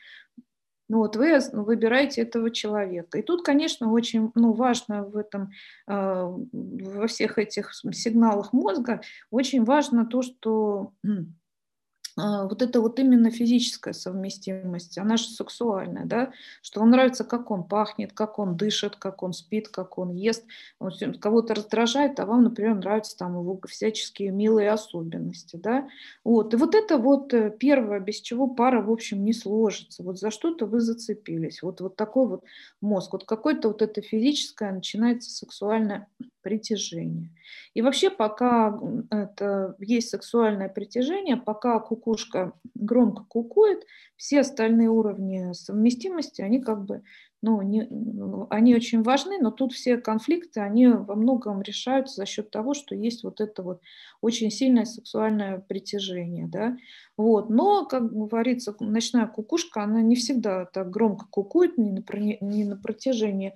[0.88, 3.18] Ну вот вы выбираете этого человека.
[3.18, 5.52] И тут, конечно, очень ну, важно в этом,
[5.86, 9.00] э, во всех этих сигналах мозга,
[9.30, 11.08] очень важно то, что а,
[12.46, 17.64] вот это вот именно физическая совместимость, она же сексуальная, да, что вам нравится, как он
[17.64, 20.44] пахнет, как он дышит, как он спит, как он ест.
[21.20, 25.88] Кого-то раздражает, а вам, например, нравятся там его всяческие милые особенности, да.
[26.24, 26.54] Вот.
[26.54, 30.02] И вот это вот э, первое, без чего пара, в общем, не сложится.
[30.02, 31.62] Вот за что-то вы зацепились.
[31.62, 32.44] Вот, вот такой вот
[32.80, 33.12] мозг.
[33.12, 36.08] Вот какое-то вот это физическое начинается сексуальное
[36.42, 37.30] притяжение.
[37.74, 38.78] И вообще, пока
[39.10, 41.78] это есть сексуальное притяжение, пока
[42.10, 43.84] кукушка громко кукует,
[44.16, 47.02] все остальные уровни совместимости, они как бы,
[47.40, 52.26] ну, не, ну, они очень важны, но тут все конфликты, они во многом решаются за
[52.26, 53.80] счет того, что есть вот это вот
[54.20, 56.76] очень сильное сексуальное притяжение, да,
[57.16, 57.48] вот.
[57.48, 62.02] Но, как говорится, ночная кукушка, она не всегда так громко кукует, не на,
[62.40, 63.54] не на протяжении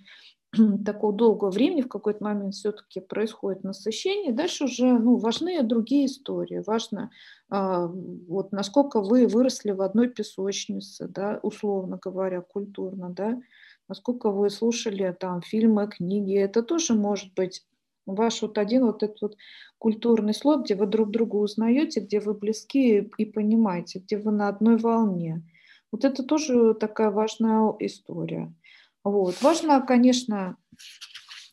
[0.84, 4.32] такого долгого времени в какой-то момент все-таки происходит насыщение.
[4.32, 6.62] Дальше уже ну, важны другие истории.
[6.66, 7.10] Важно,
[7.48, 13.40] а, вот насколько вы выросли в одной песочнице, да, условно говоря, культурно, да,
[13.88, 16.36] насколько вы слушали там фильмы, книги.
[16.36, 17.64] Это тоже может быть
[18.06, 19.36] ваш вот один вот этот вот
[19.78, 24.48] культурный слой, где вы друг друга узнаете, где вы близки и понимаете, где вы на
[24.48, 25.42] одной волне.
[25.92, 28.52] Вот это тоже такая важная история.
[29.04, 29.40] Вот.
[29.42, 30.56] Важно, конечно,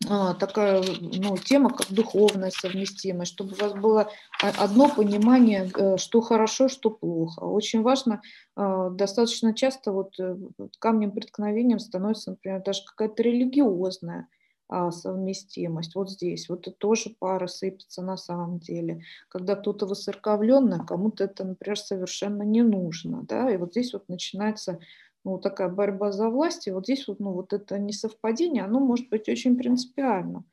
[0.10, 4.10] а, такая ну, тема, как духовная совместимость, чтобы у вас было
[4.40, 7.42] одно понимание, э, что хорошо, что плохо.
[7.42, 8.22] Очень важно,
[8.56, 10.38] а, достаточно часто вот э,
[10.80, 14.28] камнем преткновением становится, например, даже какая-то религиозная
[14.68, 15.94] а, совместимость.
[15.96, 19.04] Вот здесь, вот это тоже пара сыпется на самом деле.
[19.28, 23.24] Когда кто-то высоковленный, кому-то это, например, совершенно не нужно.
[23.24, 23.52] Да?
[23.52, 24.80] И вот здесь вот начинается
[25.24, 29.10] ну, такая борьба за власть, и вот здесь вот, ну, вот это несовпадение, оно может
[29.10, 30.44] быть очень принципиально.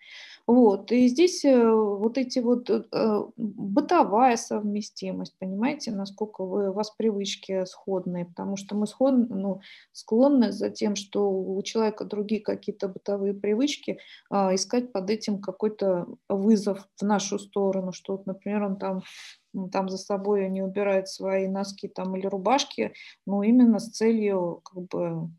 [0.48, 6.72] Вот, и здесь э, вот эти вот э, э, бытовая совместимость, понимаете, насколько вы, у
[6.72, 9.60] вас привычки сходные, потому что мы сходны, ну,
[9.92, 13.98] склонны за тем, что у человека другие какие-то бытовые привычки,
[14.30, 19.02] а, искать под этим какой-то вызов в нашу сторону, что, вот, например, он там
[19.66, 22.92] там за собой не убирает свои носки там или рубашки,
[23.26, 25.30] но именно с целью как бы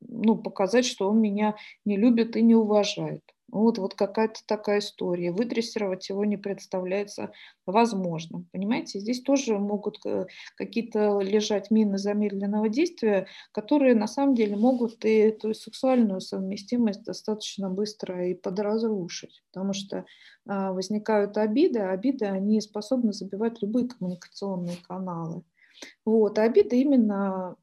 [0.00, 3.22] ну, показать, что он меня не любит и не уважает.
[3.50, 5.30] Вот, вот какая-то такая история.
[5.30, 7.32] Выдрессировать его не представляется
[7.66, 8.48] возможным.
[8.52, 10.26] Понимаете, здесь тоже могут э,
[10.56, 17.70] какие-то лежать мины замедленного действия, которые на самом деле могут и эту сексуальную совместимость достаточно
[17.70, 19.42] быстро и подразрушить.
[19.52, 20.04] Потому что
[20.46, 25.42] а, возникают обиды, а обиды, они способны забивать любые коммуникационные каналы.
[26.04, 27.56] Вот, а обиды именно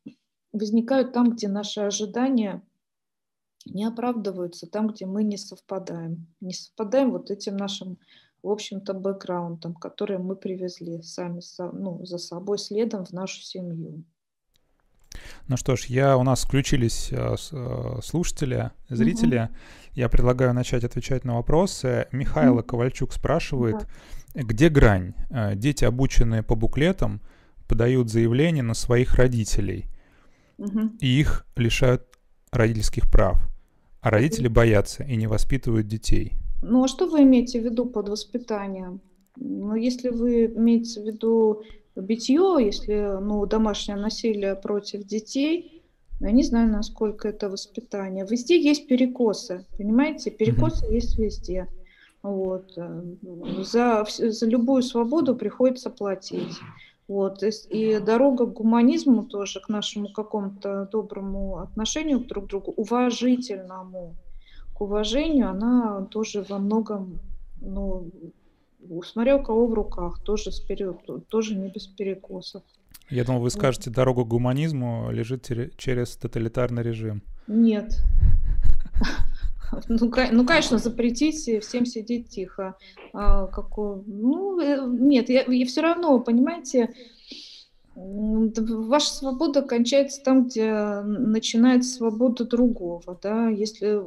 [0.52, 2.62] возникают там, где наши ожидания
[3.66, 6.28] не оправдываются, там, где мы не совпадаем.
[6.40, 7.98] Не совпадаем вот этим нашим,
[8.44, 11.42] в общем-то, бэкграундом, который мы привезли сами
[11.74, 14.04] ну, за собой следом в нашу семью.
[15.48, 19.38] Ну что ж, я, у нас включились э, э, слушатели, зрители.
[19.38, 19.50] Угу.
[19.94, 22.08] Я предлагаю начать отвечать на вопросы.
[22.12, 22.64] Михаил угу.
[22.64, 23.88] Ковальчук спрашивает,
[24.34, 24.42] да.
[24.42, 25.14] где грань?
[25.30, 27.22] Э, дети, обученные по буклетам,
[27.68, 29.86] подают заявление на своих родителей,
[30.58, 30.92] угу.
[31.00, 32.06] и их лишают
[32.52, 33.40] родительских прав,
[34.02, 36.34] а родители боятся и не воспитывают детей.
[36.62, 39.00] Ну а что вы имеете в виду под воспитанием?
[39.36, 41.64] Ну, если вы имеете в виду
[41.96, 45.84] битье, если ну, домашнее насилие против детей,
[46.20, 48.26] я не знаю, насколько это воспитание.
[48.30, 50.30] Везде есть перекосы, понимаете?
[50.30, 50.94] Перекосы mm-hmm.
[50.94, 51.68] есть везде.
[52.22, 52.78] Вот.
[53.64, 56.60] За, за любую свободу приходится платить.
[57.12, 57.44] Вот.
[57.44, 64.16] И, и дорога к гуманизму тоже, к нашему какому-то доброму отношению друг к другу, уважительному,
[64.74, 67.20] к уважению, она тоже во многом,
[67.60, 68.10] ну,
[69.04, 72.64] смотря у кого в руках, тоже, сперед, тоже не без перекосов.
[73.10, 77.24] Я думал, вы скажете, дорога к гуманизму лежит через тоталитарный режим.
[77.46, 77.94] Нет.
[79.88, 82.76] Ну, ну, конечно, запретить всем сидеть тихо.
[83.14, 86.94] А, какой, ну, э, нет, я, я все равно, понимаете,
[87.96, 93.20] ваша свобода кончается там, где начинается свобода другого.
[93.22, 93.50] Да?
[93.50, 94.02] Если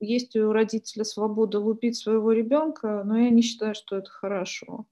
[0.00, 4.86] есть у родителя свобода лупить своего ребенка, но я не считаю, что это хорошо.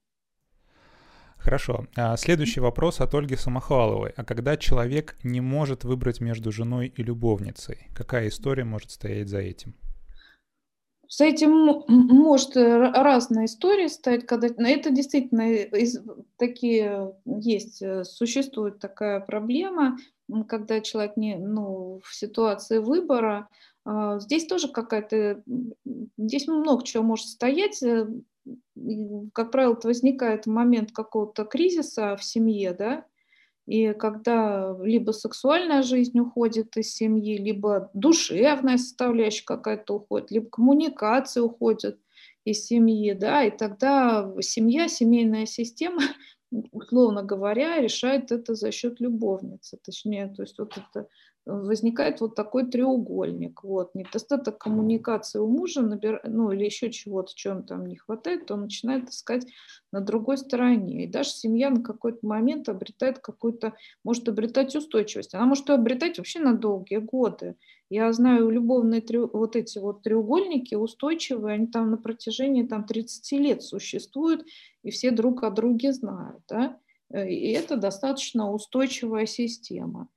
[1.37, 1.85] Хорошо.
[1.95, 4.11] А, следующий вопрос от Ольги Самохваловой.
[4.15, 9.39] А когда человек не может выбрать между женой и любовницей, какая история может стоять за
[9.39, 9.75] этим?
[11.09, 15.99] С этим может э, разная история стать, когда это действительно из,
[16.37, 19.97] такие есть, э, существует такая проблема,
[20.47, 23.47] когда человек не, ну, в ситуации выбора.
[23.85, 25.43] А, здесь тоже какая-то,
[26.17, 27.81] здесь много чего может стоять.
[27.81, 28.07] Э,
[29.33, 33.05] как правило, возникает момент какого-то кризиса в семье, да,
[33.67, 41.43] и когда либо сексуальная жизнь уходит из семьи, либо душевная составляющая какая-то уходит, либо коммуникация
[41.43, 41.99] уходит
[42.45, 46.01] из семьи, да, и тогда семья, семейная система,
[46.71, 51.09] условно говоря, решает это за счет любовницы, точнее, то есть вот это
[51.47, 53.63] возникает вот такой треугольник.
[53.63, 53.95] Вот.
[53.95, 56.21] Недостаток коммуникации у мужа, набир...
[56.25, 59.47] ну или еще чего-то, чем там не хватает, то он начинает искать
[59.91, 61.05] на другой стороне.
[61.05, 65.33] И даже семья на какой-то момент обретает какую-то, может обретать устойчивость.
[65.33, 67.55] Она может обретать вообще на долгие годы.
[67.89, 69.29] Я знаю любовные трё...
[69.31, 74.45] вот эти вот треугольники устойчивые, они там на протяжении там, 30 лет существуют,
[74.83, 76.41] и все друг о друге знают.
[76.49, 76.77] Да?
[77.13, 80.09] И это достаточно устойчивая система.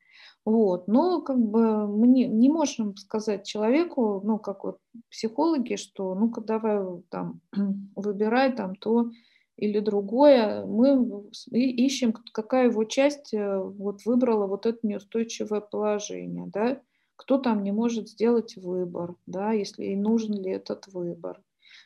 [0.44, 0.88] Вот.
[0.88, 4.78] Но как бы мы не, не можем сказать человеку, ну, как вот
[5.10, 7.40] психологи, что ну-ка давай там
[7.96, 9.10] выбирай там то
[9.56, 10.64] или другое.
[10.64, 16.80] Мы ищем, какая его часть э, вот выбрала вот это неустойчивое положение, да,
[17.16, 21.42] кто там не может сделать выбор, да, если и нужен ли этот выбор.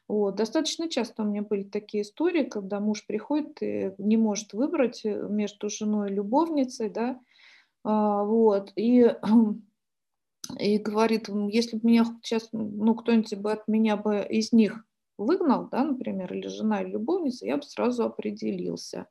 [0.07, 0.37] Вот.
[0.37, 5.27] Достаточно часто у меня были такие истории, когда муж приходит и не может выбрать э,
[5.29, 7.19] между женой и любовницей, да,
[7.85, 9.14] вот, и,
[10.59, 14.85] и говорит, если бы меня сейчас, ну, кто-нибудь бы от меня бы из них
[15.18, 19.07] выгнал, да, например, или жена, или любовница, я бы сразу определился.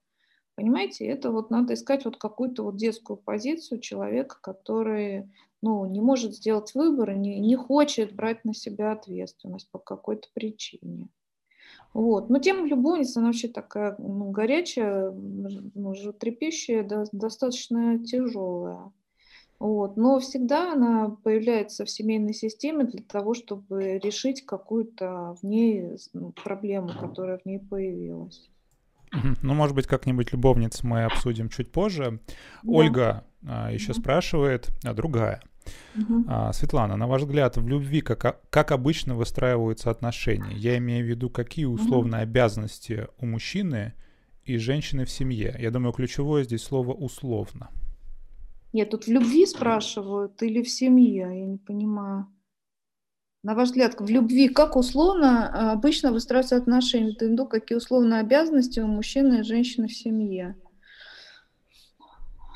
[0.56, 5.32] Понимаете, это вот надо искать вот какую-то вот детскую позицию человека, который,
[5.62, 11.10] ну, не может сделать выбор не, не хочет брать на себя ответственность по какой-то причине.
[11.94, 12.30] Вот.
[12.30, 18.92] Но тема любовницы, она вообще такая ну, горячая, ну, животрепещущая, да, достаточно тяжелая.
[19.60, 19.96] Вот.
[19.96, 26.32] Но всегда она появляется в семейной системе для того, чтобы решить какую-то в ней ну,
[26.32, 28.50] проблему, которая в ней появилась.
[29.44, 32.20] Ну, может быть, как-нибудь любовниц мы обсудим чуть позже.
[32.64, 32.72] Да.
[32.72, 34.00] Ольга а, еще да.
[34.00, 35.42] спрашивает, а другая.
[35.96, 36.26] Угу.
[36.28, 40.56] А, Светлана, на ваш взгляд, в любви как, как обычно выстраиваются отношения?
[40.56, 42.30] Я имею в виду, какие условные угу.
[42.30, 43.94] обязанности у мужчины
[44.44, 45.56] и женщины в семье?
[45.60, 47.70] Я думаю, ключевое здесь слово «условно».
[48.74, 52.28] Нет, тут в любви спрашивают или в семье, я не понимаю.
[53.44, 57.14] На ваш взгляд, в любви как условно а, обычно выстраиваются отношения?
[57.14, 60.56] Ты виду, какие условные обязанности у мужчины и женщины в семье?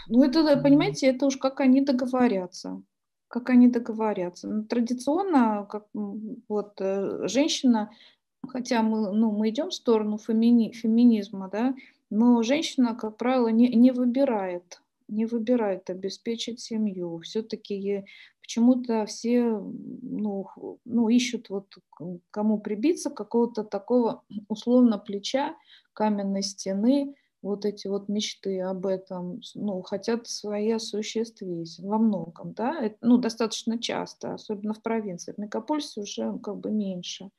[0.07, 2.81] Ну, это, понимаете, это уж как они договорятся
[3.27, 4.47] как они договорятся.
[4.47, 7.91] Ну, традиционно, как вот э, женщина,
[8.47, 11.75] хотя мы, ну, мы идем в сторону фемини, феминизма, да,
[12.09, 17.19] но женщина, как правило, не, не выбирает, не выбирает обеспечить семью.
[17.19, 18.05] Все-таки
[18.41, 19.59] почему-то все
[20.01, 20.47] ну,
[20.85, 21.75] ну, ищут вот
[22.31, 25.55] кому прибиться, какого-то такого условно плеча,
[25.93, 27.15] каменной стены,
[27.47, 33.79] вот эти вот мечты об этом, ну, хотят свои осуществить во многом, да, ну, достаточно
[33.79, 35.33] часто, особенно в провинции.
[35.33, 37.29] В мегаполисе уже ну, как бы меньше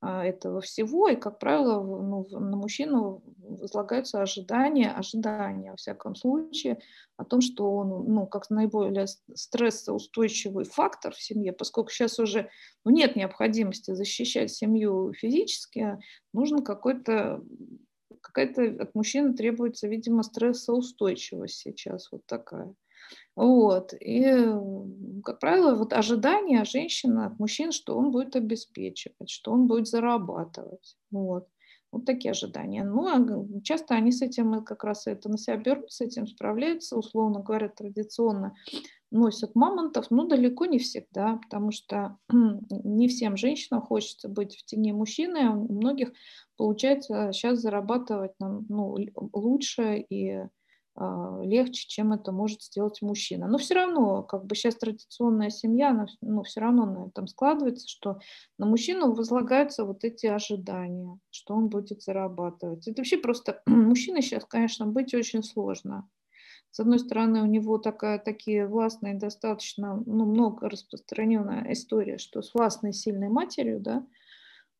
[0.00, 6.80] а, этого всего, и, как правило, ну, на мужчину возлагаются ожидания, ожидания, во всяком случае,
[7.16, 12.50] о том, что он, ну, как наиболее стрессоустойчивый фактор в семье, поскольку сейчас уже
[12.84, 15.98] ну, нет необходимости защищать семью физически,
[16.32, 17.40] нужен какой-то
[18.22, 22.74] какая-то от мужчины требуется, видимо, стрессоустойчивость сейчас вот такая.
[23.36, 23.92] Вот.
[24.00, 24.24] И,
[25.24, 30.96] как правило, вот ожидания женщины от мужчин, что он будет обеспечивать, что он будет зарабатывать.
[31.10, 31.46] Вот.
[31.90, 32.84] Вот такие ожидания.
[32.84, 36.96] Ну, а часто они с этим как раз это на себя берут, с этим справляются,
[36.96, 38.54] условно говоря, традиционно
[39.12, 42.18] носят мамонтов, но далеко не всегда, потому что
[42.70, 46.12] не всем женщинам хочется быть в тени мужчины, а у многих
[46.56, 48.96] получается сейчас зарабатывать ну,
[49.32, 50.42] лучше и
[50.94, 53.46] а, легче, чем это может сделать мужчина.
[53.46, 57.88] Но все равно, как бы сейчас традиционная семья, она ну, все равно на этом складывается,
[57.88, 58.18] что
[58.58, 62.86] на мужчину возлагаются вот эти ожидания, что он будет зарабатывать.
[62.86, 66.08] Это вообще просто мужчина сейчас, конечно, быть очень сложно.
[66.72, 72.54] С одной стороны, у него такая, такие властные, достаточно ну, много распространенная история, что с
[72.54, 74.06] властной сильной матерью, да,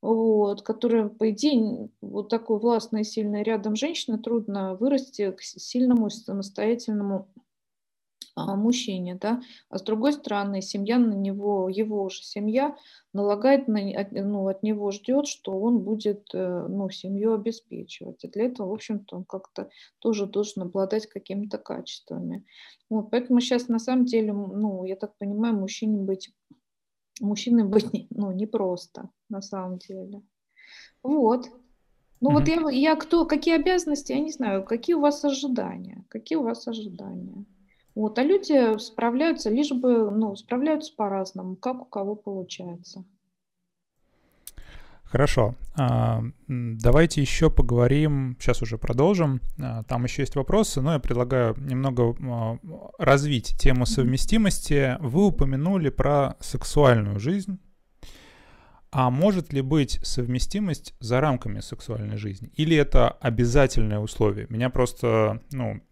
[0.01, 7.29] вот, которая, по идее, вот такой властной, сильной рядом женщины трудно вырасти к сильному, самостоятельному
[8.37, 12.77] мужчине, да, а с другой стороны, семья на него, его же семья
[13.13, 13.81] налагает на,
[14.11, 18.25] ну, от него ждет, что он будет, э, ну, семью обеспечивать.
[18.25, 19.69] И для этого, в общем-то, он как-то
[19.99, 22.47] тоже должен обладать какими-то качествами.
[22.89, 26.35] Вот, поэтому сейчас, на самом деле, ну, я так понимаю, мужчине быть,
[27.21, 30.23] мужчиной быть, ну, непросто, на самом деле.
[31.03, 31.47] Вот.
[32.21, 32.35] Ну mm-hmm.
[32.35, 36.45] вот я, я кто, какие обязанности, я не знаю, какие у вас ожидания, какие у
[36.45, 37.45] вас ожидания.
[37.95, 43.05] Вот, а люди справляются, лишь бы, ну, справляются по-разному, как у кого получается.
[45.13, 45.55] Хорошо.
[45.75, 49.43] А, давайте еще поговорим, сейчас уже продолжим.
[49.61, 52.59] А, там еще есть вопросы, но я предлагаю немного а,
[52.99, 54.97] развить тему совместимости.
[55.01, 57.59] Вы упомянули про сексуальную жизнь.
[58.91, 62.51] А может ли быть совместимость за рамками сексуальной жизни?
[62.57, 64.47] Или это обязательное условие?
[64.49, 65.83] Меня просто, ну,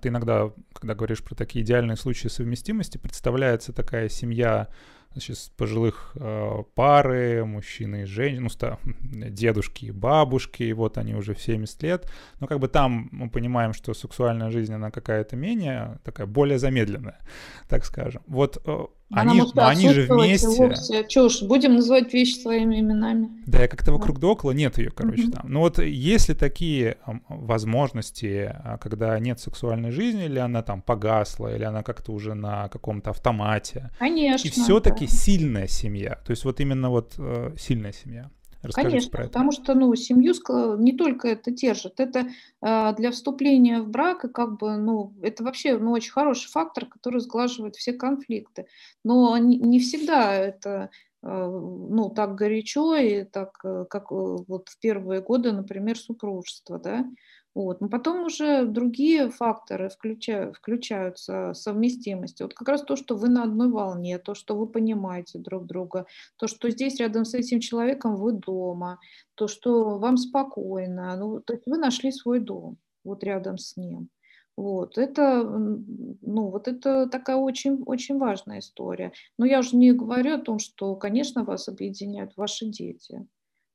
[0.00, 4.68] ты иногда, когда говоришь про такие идеальные случаи совместимости, представляется такая семья
[5.12, 11.34] значит, пожилых э, пары, мужчины и женщины, ну, дедушки и бабушки, и вот они уже
[11.34, 12.12] в 70 лет.
[12.38, 17.18] Но как бы там мы понимаем, что сексуальная жизнь, она какая-то менее, такая более замедленная,
[17.68, 18.22] так скажем.
[18.26, 20.46] Вот э, она они, они же вместе.
[20.48, 21.20] Вовсе.
[21.20, 23.28] Уж, будем называть вещи своими именами.
[23.46, 25.32] Да, я как-то вокруг да около, нет ее, короче, mm-hmm.
[25.32, 25.52] там.
[25.52, 26.98] Ну вот есть ли такие
[27.28, 32.68] возможности, а, когда нет сексуальной жизни, или она там погасла, или она как-то уже на
[32.68, 33.90] каком-то автомате?
[33.98, 34.46] Конечно.
[34.46, 35.12] И все-таки да.
[35.12, 38.30] сильная семья, то есть вот именно вот э, сильная семья.
[38.62, 39.28] Расскажите Конечно, про это.
[39.28, 40.34] потому что ну, семью
[40.78, 42.28] не только это держит, это
[42.60, 46.84] э, для вступления в брак, и как бы, ну, это вообще ну, очень хороший фактор,
[46.84, 48.66] который сглаживает все конфликты.
[49.02, 50.90] Но не, не всегда это
[51.22, 56.78] э, ну, так горячо и так, э, как э, вот в первые годы, например, супружества,
[56.78, 57.06] да,
[57.54, 57.80] вот.
[57.80, 62.42] Но потом уже другие факторы включают, включаются совместимости.
[62.42, 66.06] Вот как раз то, что вы на одной волне, то, что вы понимаете друг друга,
[66.36, 69.00] то, что здесь рядом с этим человеком вы дома,
[69.34, 71.16] то, что вам спокойно.
[71.16, 74.08] Ну, то есть вы нашли свой дом вот рядом с ним.
[74.56, 79.12] Вот это, ну, вот это такая очень, очень важная история.
[79.38, 83.26] Но я уже не говорю о том, что, конечно, вас объединяют ваши дети.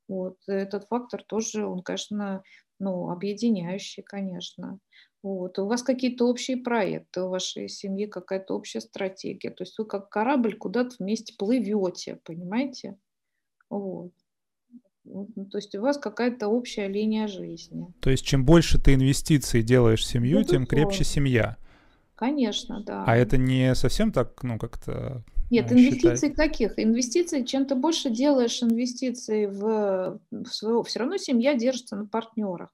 [0.08, 2.44] Вот этот фактор тоже, он, конечно,
[2.80, 4.80] ну, объединяющий, конечно.
[5.24, 5.58] Вот.
[5.58, 9.50] У вас какие-то общие проекты, у вашей семьи какая-то общая стратегия.
[9.50, 12.98] То есть вы как корабль куда-то вместе плывете, понимаете?
[13.70, 14.12] Вот.
[15.04, 17.88] Ну, то есть у вас какая-то общая линия жизни.
[18.02, 21.58] То есть чем больше ты инвестиций делаешь в семью, ну, тем крепче семья.
[22.16, 23.04] Конечно, да.
[23.06, 26.36] А это не совсем так, ну, как-то нет, э, инвестиций считать.
[26.36, 26.80] каких?
[26.80, 32.70] Инвестиций, чем ты больше делаешь инвестиций в, в своего, все равно семья держится на партнерах.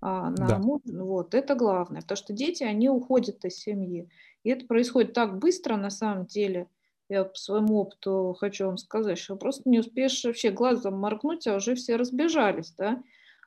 [0.00, 0.58] А, на да.
[0.58, 4.08] муж, вот, это главное, потому что дети, они уходят из семьи.
[4.42, 6.68] И это происходит так быстро, на самом деле.
[7.08, 11.56] Я по своему опыту хочу вам сказать, что просто не успеешь вообще глазом моргнуть, а
[11.56, 13.02] уже все разбежались, да.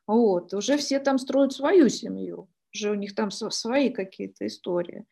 [0.07, 5.05] Вот, уже все там строят свою семью, уже у них там свои какие-то истории.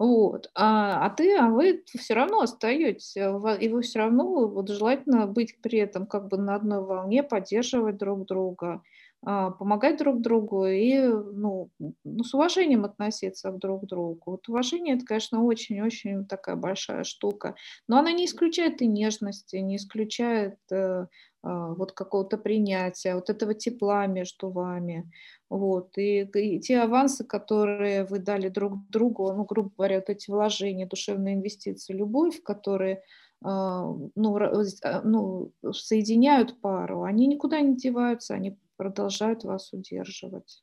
[0.00, 0.50] Вот.
[0.54, 5.26] А, а ты, а вы все равно остаетесь, э, и вы все равно вот желательно
[5.26, 8.82] быть при этом как бы на одной волне, поддерживать друг друга,
[9.22, 11.68] а, помогать друг другу и ну,
[12.04, 14.22] ну, с уважением относиться друг к другу.
[14.24, 17.54] Вот уважение это, конечно, очень-очень такая большая штука,
[17.86, 21.08] но она не исключает и нежности, не исключает э,
[21.42, 25.10] вот какого-то принятия, вот этого тепла между вами.
[25.48, 25.96] Вот.
[25.96, 30.86] И, и те авансы, которые вы дали друг другу, ну, грубо говоря, вот эти вложения,
[30.86, 33.02] душевные инвестиции, любовь, которые
[33.42, 40.62] а, ну, а, ну, соединяют пару, они никуда не деваются, они продолжают вас удерживать.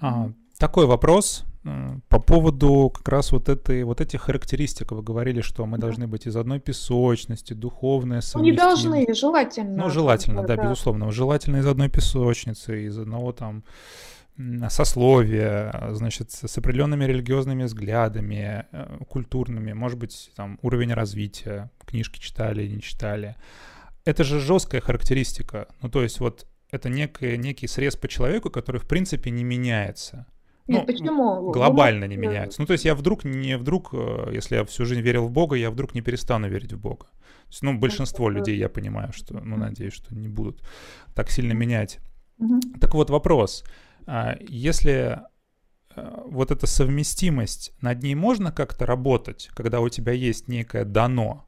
[0.00, 1.44] А, такой вопрос
[2.08, 4.92] по поводу как раз вот этой вот этих характеристик.
[4.92, 5.86] Вы говорили, что мы да.
[5.86, 8.20] должны быть из одной песочности, духовная.
[8.34, 9.84] Ну, не должны, желательно.
[9.84, 11.10] Ну, желательно, да, да, безусловно.
[11.10, 13.64] Желательно из одной песочницы, из одного там
[14.68, 22.66] сословия, значит, с определенными религиозными взглядами, э, культурными, может быть, там уровень развития, книжки читали,
[22.66, 23.36] не читали.
[24.04, 25.68] Это же жесткая характеристика.
[25.80, 30.26] Ну, то есть вот это некий, некий срез по человеку, который, в принципе, не меняется.
[30.66, 31.50] Нет, ну, почему?
[31.50, 32.60] Глобально не меняется.
[32.60, 35.56] Ну, то есть я вдруг не вдруг, э, если я всю жизнь верил в Бога,
[35.56, 37.06] я вдруг не перестану верить в Бога.
[37.06, 40.62] То есть, ну, большинство людей, я понимаю, что, ну, надеюсь, что не будут
[41.14, 42.00] так сильно менять.
[42.80, 43.64] Так вот, вопрос.
[44.06, 45.20] А, если
[45.94, 51.46] э, вот эта совместимость, над ней можно как-то работать, когда у тебя есть некое дано,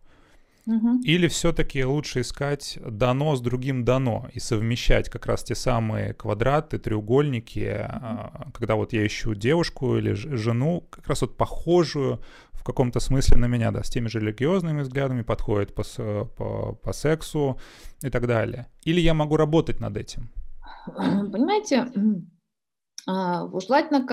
[0.67, 1.03] Угу.
[1.05, 6.79] Или все-таки лучше искать дано с другим дано и совмещать как раз те самые квадраты,
[6.79, 8.51] треугольники, угу.
[8.53, 12.21] когда вот я ищу девушку или жену, как раз вот похожую
[12.53, 15.85] в каком-то смысле на меня, да, с теми же религиозными взглядами, подходит по,
[16.37, 17.61] по, по сексу
[18.03, 18.67] и так далее.
[18.83, 20.31] Или я могу работать над этим?
[20.97, 21.87] Понимаете,
[23.07, 24.05] желательно,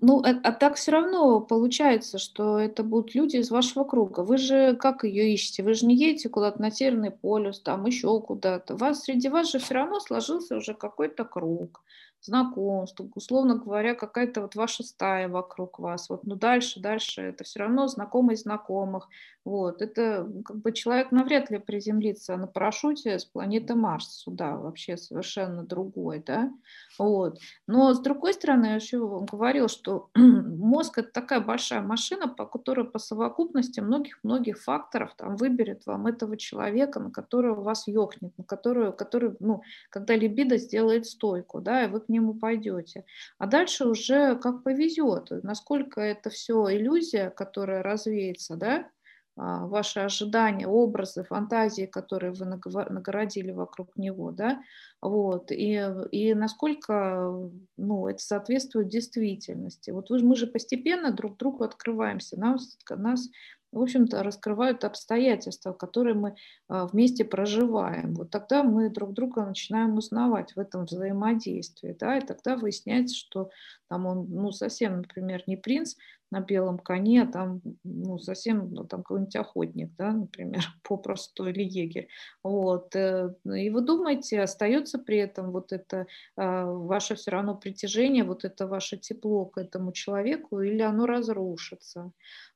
[0.00, 4.20] ну, а, а так все равно получается, что это будут люди из вашего круга.
[4.20, 5.62] Вы же как ее ищете?
[5.62, 8.76] Вы же не едете куда-то на Северный полюс, там еще куда-то.
[8.76, 11.82] Вас, среди вас же все равно сложился уже какой-то круг
[12.20, 16.08] знакомств, условно говоря, какая-то вот ваша стая вокруг вас.
[16.08, 19.08] Вот, ну дальше, дальше, это все равно знакомые знакомых.
[19.44, 24.98] Вот, это как бы человек навряд ли приземлится на парашюте с планеты Марс сюда, вообще
[24.98, 26.52] совершенно другой, да.
[26.98, 27.38] Вот.
[27.66, 32.44] Но с другой стороны, я еще вам говорил, что мозг это такая большая машина, по
[32.44, 38.44] которой по совокупности многих-многих факторов там выберет вам этого человека, на которого вас ёхнет, на
[38.44, 43.04] которую, который, ну, когда либидо сделает стойку, да, и вы к нему пойдете.
[43.38, 48.90] А дальше уже как повезет, насколько это все иллюзия, которая развеется, да,
[49.36, 54.60] а, ваши ожидания, образы, фантазии, которые вы нагородили вокруг него, да,
[55.00, 59.92] вот, и, и насколько, ну, это соответствует действительности.
[59.92, 63.30] Вот мы же постепенно друг другу открываемся, нас, нас
[63.72, 66.34] в общем-то, раскрывают обстоятельства, которые мы
[66.68, 68.14] а, вместе проживаем.
[68.14, 73.50] Вот тогда мы друг друга начинаем узнавать в этом взаимодействии, да, и тогда выясняется, что
[73.88, 75.94] там он, ну, совсем, например, не принц
[76.30, 81.62] на белом коне, а там, ну, совсем, ну, там какой-нибудь охотник, да, например, попросту, или
[81.62, 82.08] егерь.
[82.42, 82.94] Вот.
[82.94, 86.06] Э, и вы думаете, остается при этом вот это
[86.36, 92.12] а, ваше все равно притяжение, вот это ваше тепло к этому человеку, или оно разрушится?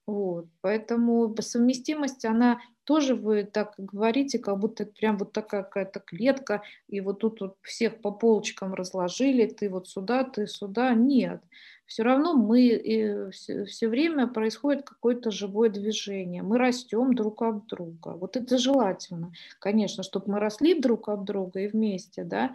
[0.06, 0.46] Вот.
[0.60, 6.62] Поэтому совместимость, она тоже вы так говорите, как будто это прям вот такая какая-то клетка,
[6.88, 10.94] и вот тут вот всех по полочкам разложили, ты вот сюда, ты сюда.
[10.94, 11.42] Нет
[11.86, 16.42] все равно мы все, все время происходит какое-то живое движение.
[16.42, 18.16] Мы растем друг от друга.
[18.16, 22.54] Вот это желательно, конечно, чтобы мы росли друг от друга и вместе, да,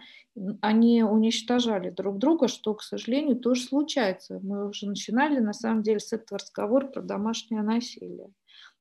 [0.60, 4.40] они уничтожали друг друга, что, к сожалению, тоже случается.
[4.42, 8.30] Мы уже начинали, на самом деле, с этого разговор про домашнее насилие.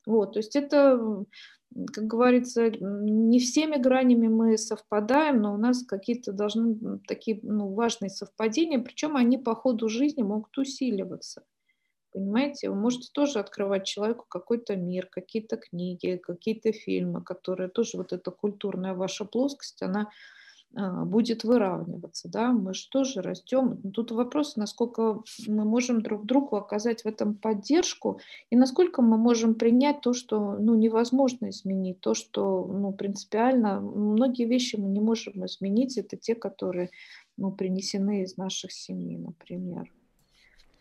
[0.06, 1.26] Вот, то есть это
[1.94, 8.10] как говорится, не всеми гранями мы совпадаем, но у нас какие-то должны такие ну, важные
[8.10, 11.44] совпадения, причем они по ходу жизни могут усиливаться.
[12.12, 18.14] Понимаете, вы можете тоже открывать человеку какой-то мир, какие-то книги, какие-то фильмы, которые тоже вот
[18.14, 20.10] эта культурная ваша плоскость, она
[20.72, 23.82] будет выравниваться, да, мы же тоже растем.
[23.92, 28.20] Тут вопрос, насколько мы можем друг другу оказать в этом поддержку
[28.52, 34.46] и насколько мы можем принять то, что, ну, невозможно изменить, то, что, ну, принципиально, многие
[34.46, 36.92] вещи мы не можем изменить, это те, которые,
[37.36, 39.92] ну, принесены из наших семей, например.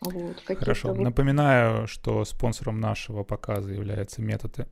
[0.01, 0.89] Вот, Хорошо.
[0.89, 0.99] Вот...
[0.99, 4.67] Напоминаю, что спонсором нашего показа является метод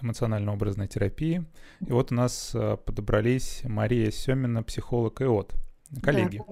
[0.00, 1.44] эмоционально-образной терапии.
[1.86, 5.54] И вот у нас э, подобрались Мария Семина, психолог и от.
[6.02, 6.42] Коллеги,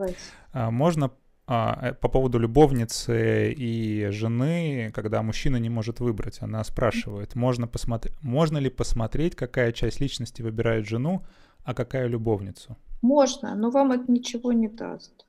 [0.53, 1.11] да, можно
[1.47, 7.67] а, э, по поводу любовницы и жены, когда мужчина не может выбрать, она спрашивает, можно,
[7.67, 11.23] посмотри, можно ли посмотреть, какая часть личности выбирает жену,
[11.65, 12.77] а какая любовницу?
[13.03, 15.27] Можно, но вам это ничего не даст.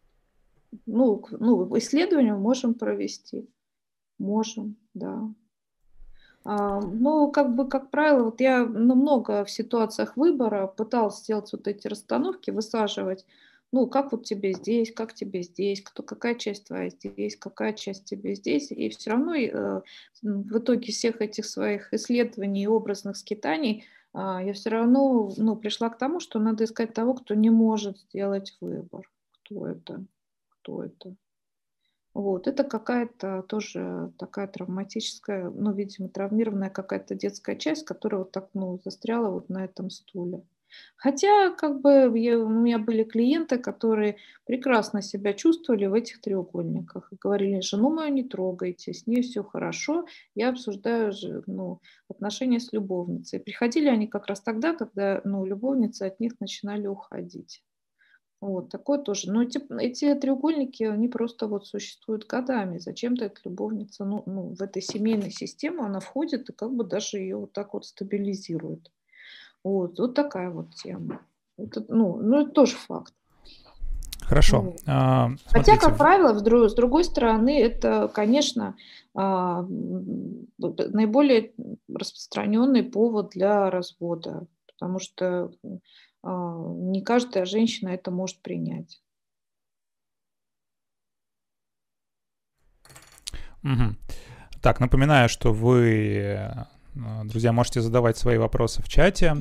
[0.86, 3.50] Ну, ну исследование можем провести.
[4.18, 5.34] Можем, да.
[6.46, 11.68] Ну, как бы, как правило, вот я ну, много в ситуациях выбора пыталась сделать вот
[11.68, 13.26] эти расстановки, высаживать,
[13.72, 18.06] ну, как вот тебе здесь, как тебе здесь, кто, какая часть твоя здесь, какая часть
[18.06, 18.72] тебе здесь.
[18.72, 19.82] И все равно э,
[20.22, 23.84] в итоге всех этих своих исследований и образных скитаний
[24.14, 27.98] э, я все равно ну, пришла к тому, что надо искать того, кто не может
[27.98, 29.10] сделать выбор.
[29.44, 30.06] Кто это?
[30.50, 31.16] Кто это?
[32.16, 38.48] Вот, это какая-то тоже такая травматическая, ну, видимо, травмированная какая-то детская часть, которая вот так,
[38.54, 40.42] ну, застряла вот на этом стуле.
[40.96, 47.12] Хотя, как бы, я, у меня были клиенты, которые прекрасно себя чувствовали в этих треугольниках
[47.12, 50.06] и говорили, жену мою не трогайте, с ней все хорошо,
[50.36, 51.12] я обсуждаю
[51.48, 53.42] ну, отношения с любовницей.
[53.42, 57.62] Приходили они как раз тогда, когда ну, любовницы от них начинали уходить.
[58.46, 59.32] Вот, такое тоже.
[59.32, 62.78] Но эти, эти треугольники, они просто вот существуют годами.
[62.78, 67.18] Зачем-то эта любовница, ну, ну, в этой семейной системе она входит и как бы даже
[67.18, 68.92] ее вот так вот стабилизирует.
[69.64, 71.22] Вот, вот такая вот тема.
[71.58, 73.16] Это, ну, ну, это тоже факт.
[74.22, 74.62] Хорошо.
[74.62, 78.76] Ну, а, Хотя, как правило, с другой стороны, это, конечно,
[79.16, 79.66] а,
[80.60, 81.52] наиболее
[81.92, 85.52] распространенный повод для развода, потому что
[86.26, 89.02] не каждая женщина это может принять.
[93.64, 93.96] Угу.
[94.62, 96.40] Так, напоминаю, что вы,
[96.96, 99.36] э, друзья, можете задавать свои вопросы в чате.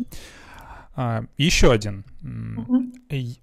[1.38, 2.04] Еще один.
[2.22, 2.92] Угу.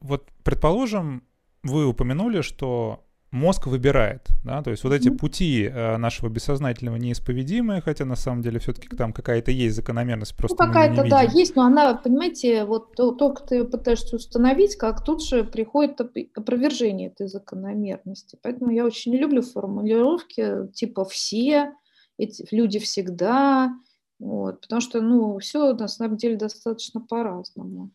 [0.01, 1.23] Вот, предположим,
[1.63, 7.81] вы упомянули, что мозг выбирает, да, то есть вот эти пути э, нашего бессознательного неисповедимые,
[7.81, 11.63] хотя на самом деле все-таки там какая-то есть закономерность, просто ну, какая-то, да, есть, но
[11.63, 16.01] она, понимаете, вот то, только ты пытаешься установить, как тут же приходит
[16.35, 21.73] опровержение этой закономерности, поэтому я очень не люблю формулировки типа «все»,
[22.17, 23.73] эти люди всегда,
[24.19, 27.91] вот, потому что, ну, все на самом деле достаточно по-разному.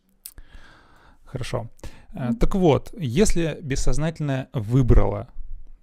[1.24, 1.68] Хорошо.
[2.16, 5.28] Э, так вот, если бессознательное выбрало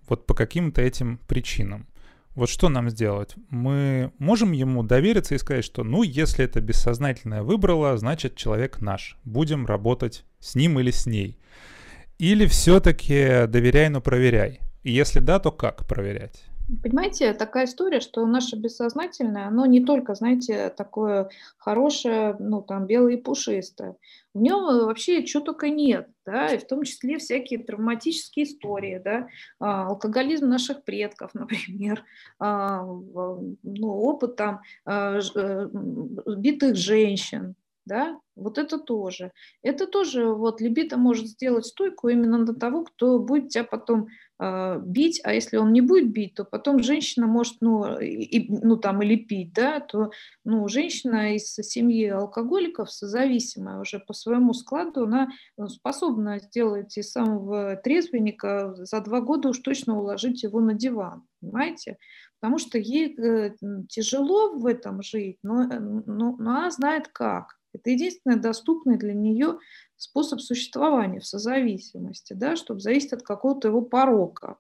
[0.08, 1.88] вот по каким-то этим причинам,
[2.36, 3.36] вот что нам сделать?
[3.50, 9.18] Мы можем ему довериться и сказать, что ну, если это бессознательное выбрало, значит человек наш.
[9.24, 11.38] Будем работать с ним или с ней.
[12.18, 14.62] Или все-таки доверяй, но проверяй.
[14.84, 16.44] Если да, то как проверять?
[16.82, 23.14] Понимаете, такая история, что наше бессознательное, оно не только, знаете, такое хорошее, ну, там, белое
[23.14, 23.98] и пушистое.
[24.34, 29.28] В нем вообще чего только нет, да, и в том числе всякие травматические истории, да,
[29.60, 32.06] а, алкоголизм наших предков, например,
[32.40, 35.70] а, ну, опыт там а, э,
[36.38, 37.56] битых женщин,
[37.86, 39.32] да, вот это тоже.
[39.62, 44.08] Это тоже вот либидо может сделать стойку именно на того, кто будет тебя потом
[44.86, 49.02] бить, а если он не будет бить, то потом женщина может, ну, и, ну там
[49.02, 50.12] или пить, да, то,
[50.44, 57.12] ну, женщина из семьи алкоголиков, созависимая уже по своему складу, она ну, способна сделать из
[57.12, 61.98] самого трезвенника за два года уж точно уложить его на диван, понимаете?
[62.40, 63.56] Потому что ей э,
[63.88, 67.58] тяжело в этом жить, но, э, но, но она знает как.
[67.74, 69.60] Это единственный доступный для нее
[69.96, 74.58] способ существования в созависимости, да, чтобы зависеть от какого-то его порока,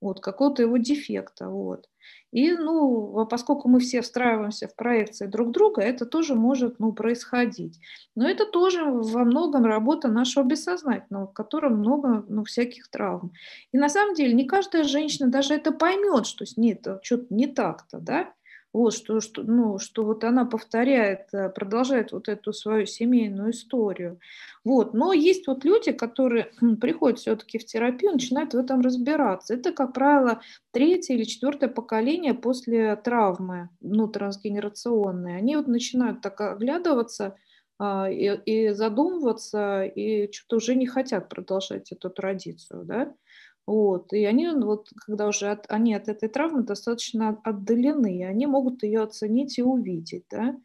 [0.00, 1.48] вот, какого-то его дефекта.
[1.48, 1.88] Вот.
[2.30, 7.80] И, ну, поскольку мы все встраиваемся в проекции друг друга, это тоже может, ну, происходить.
[8.14, 13.32] Но это тоже во многом работа нашего бессознательного, в котором много, ну, всяких травм.
[13.72, 17.46] И на самом деле не каждая женщина даже это поймет, что с ней что-то не
[17.46, 18.32] так-то, да,
[18.72, 24.20] вот, что, что, ну, что вот она повторяет, э, продолжает вот эту свою семейную историю.
[24.64, 24.92] Вот.
[24.92, 29.54] Но есть вот люди, которые приходят все-таки в терапию, начинают в этом разбираться.
[29.54, 30.42] Это, как правило,
[30.72, 35.36] третье или четвертое поколение после травмы, ну, трансгенерационной.
[35.38, 37.36] Они вот начинают так оглядываться,
[37.78, 43.14] а, и, и задумываться, и что-то уже не хотят продолжать эту традицию, да.
[43.66, 44.12] Вот.
[44.12, 49.02] И они, вот, когда уже от, они от этой травмы достаточно отдалены, они могут ее
[49.02, 50.56] оценить и увидеть, да,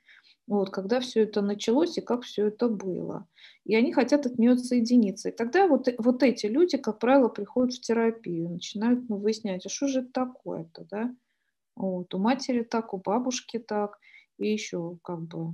[0.47, 3.27] вот, когда все это началось и как все это было.
[3.63, 5.29] И они хотят от нее отсоединиться.
[5.29, 9.69] И тогда вот, вот эти люди, как правило, приходят в терапию, начинают ну, выяснять, а
[9.69, 11.15] что же это такое-то, да?
[11.75, 13.97] Вот, у матери так, у бабушки так,
[14.37, 15.53] и еще как бы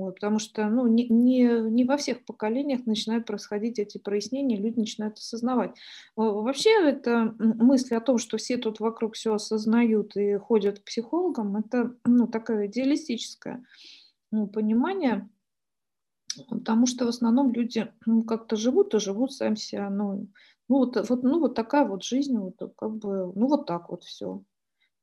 [0.00, 4.78] вот, потому что ну, не, не, не во всех поколениях начинают происходить эти прояснения, люди
[4.78, 5.76] начинают осознавать.
[6.16, 11.56] Вообще, это мысль о том, что все тут вокруг все осознают и ходят к психологам,
[11.56, 13.64] это ну, такое идеалистическое
[14.30, 15.28] ну, понимание,
[16.48, 19.90] потому что в основном люди ну, как-то живут и живут сами себя.
[19.90, 20.28] Ну,
[20.68, 24.04] ну, вот, вот, ну, вот такая вот жизнь, вот, как бы, ну, вот так вот
[24.04, 24.42] все.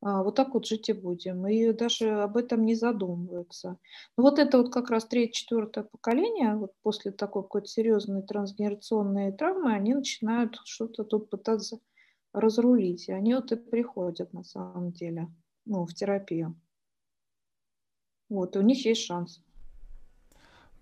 [0.05, 1.47] А, вот так вот жить и будем.
[1.47, 3.77] И даже об этом не задумываются.
[4.17, 9.73] Но вот это вот как раз третье-четвертое поколение, вот после такой какой-то серьезной трансгенерационной травмы,
[9.73, 11.79] они начинают что-то тут пытаться
[12.33, 13.07] разрулить.
[13.07, 15.29] И они вот и приходят на самом деле
[15.65, 16.59] ну, в терапию.
[18.27, 19.41] Вот, и у них есть шанс.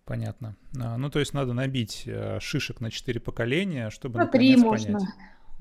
[0.04, 0.58] Понятно.
[0.80, 4.98] А, ну, то есть надо набить э, шишек на четыре поколения, чтобы на три можно.
[4.98, 5.10] понять.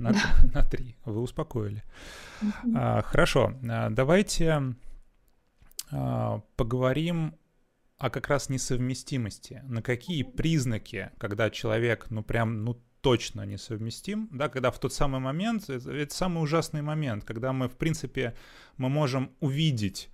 [0.00, 0.12] На,
[0.54, 0.96] на три.
[1.04, 1.82] Вы успокоили.
[2.74, 3.54] А, хорошо.
[3.68, 4.74] А, давайте
[5.90, 7.34] а, поговорим
[7.98, 9.62] о как раз несовместимости.
[9.68, 15.20] На какие признаки, когда человек, ну прям, ну точно несовместим, да, когда в тот самый
[15.20, 18.34] момент, это, это самый ужасный момент, когда мы, в принципе,
[18.78, 20.08] мы можем увидеть,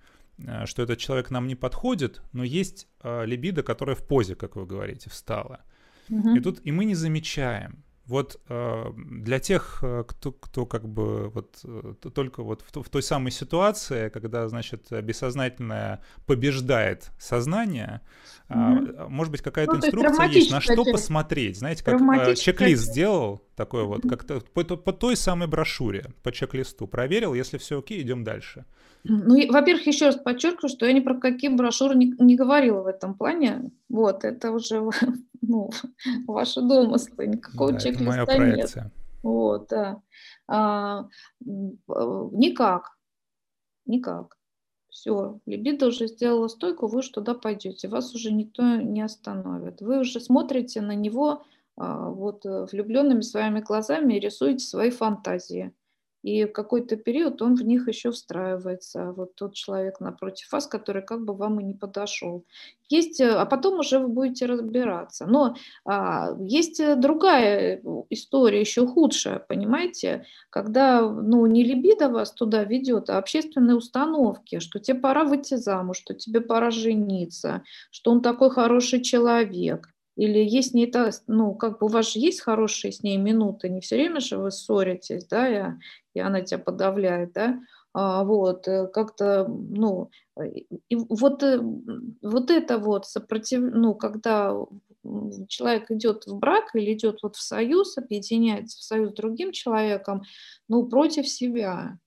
[0.45, 4.57] а, что этот человек нам не подходит, но есть э, либидо, которая в позе, как
[4.57, 5.61] вы говорите, встала.
[6.09, 6.35] Угу.
[6.35, 7.83] И тут и мы не замечаем.
[8.07, 12.89] Вот э, для тех, э, кто, кто как бы вот э, только вот в, в
[12.89, 17.99] той самой ситуации, когда, значит, бессознательное побеждает сознание,
[18.49, 19.09] mm-hmm.
[19.09, 21.57] может быть, какая-то ну, инструкция есть, на что посмотреть.
[21.57, 23.87] Знаете, как э, чек-лист сделал такой mm-hmm.
[23.87, 28.65] вот, как-то по, по той самой брошюре, по чек-листу проверил, если все окей, идем дальше.
[29.03, 32.87] Ну, во-первых, еще раз подчеркиваю, что я ни про какие брошюры не, не говорила в
[32.87, 33.71] этом плане.
[33.89, 34.89] Вот, это уже
[35.41, 35.69] ну,
[36.25, 38.83] ваши домыслы, никакого да, чек-листа моя проекция.
[38.83, 38.93] нет.
[39.23, 40.01] Вот, да.
[40.47, 41.07] А,
[41.45, 42.97] никак,
[43.85, 44.37] никак.
[44.89, 49.81] Все, либидо уже сделала стойку, вы уж туда пойдете, вас уже никто не остановит.
[49.81, 51.43] Вы уже смотрите на него
[51.75, 55.73] а, вот влюбленными своими глазами и рисуете свои фантазии
[56.27, 61.01] и в какой-то период он в них еще встраивается, вот тот человек напротив вас, который
[61.01, 62.43] как бы вам и не подошел.
[62.89, 65.25] Есть, э, а потом уже вы будете разбираться.
[65.25, 65.55] Но
[65.85, 73.09] а, есть э, другая история, еще худшая, понимаете, когда ну, не либидо вас туда ведет,
[73.09, 78.49] а общественные установки, что тебе пора выйти замуж, что тебе пора жениться, что он такой
[78.49, 79.87] хороший человек.
[80.17, 83.69] Или есть не это, ну, как бы у вас же есть хорошие с ней минуты,
[83.69, 85.73] не все время же вы ссоритесь, да, и,
[86.15, 87.59] и она тебя подавляет, да,
[87.93, 90.09] а, вот, э, как-то, ну,
[90.89, 91.59] и вот, э,
[92.21, 94.55] вот это вот сопротив, ну, когда
[95.47, 100.23] человек идет в брак или идет вот в союз, объединяется в союз с другим человеком,
[100.67, 101.99] ну, против себя,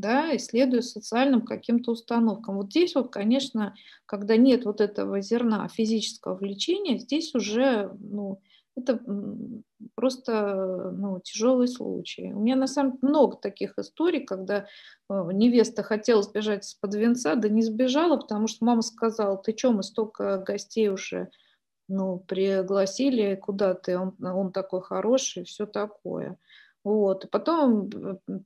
[0.00, 2.56] да, исследуя социальным каким-то установкам.
[2.56, 3.74] Вот здесь вот, конечно,
[4.06, 8.40] когда нет вот этого зерна физического влечения, здесь уже, ну,
[8.76, 9.00] это
[9.94, 12.32] просто ну, тяжелый случай.
[12.32, 14.66] У меня на самом деле много таких историй, когда
[15.08, 19.72] э, невеста хотела сбежать из-под венца, да не сбежала, потому что мама сказала, ты что,
[19.72, 21.30] мы столько гостей уже
[21.88, 26.38] ну, пригласили, куда ты, он, он такой хороший, все такое.
[26.84, 27.30] Вот.
[27.30, 27.90] потом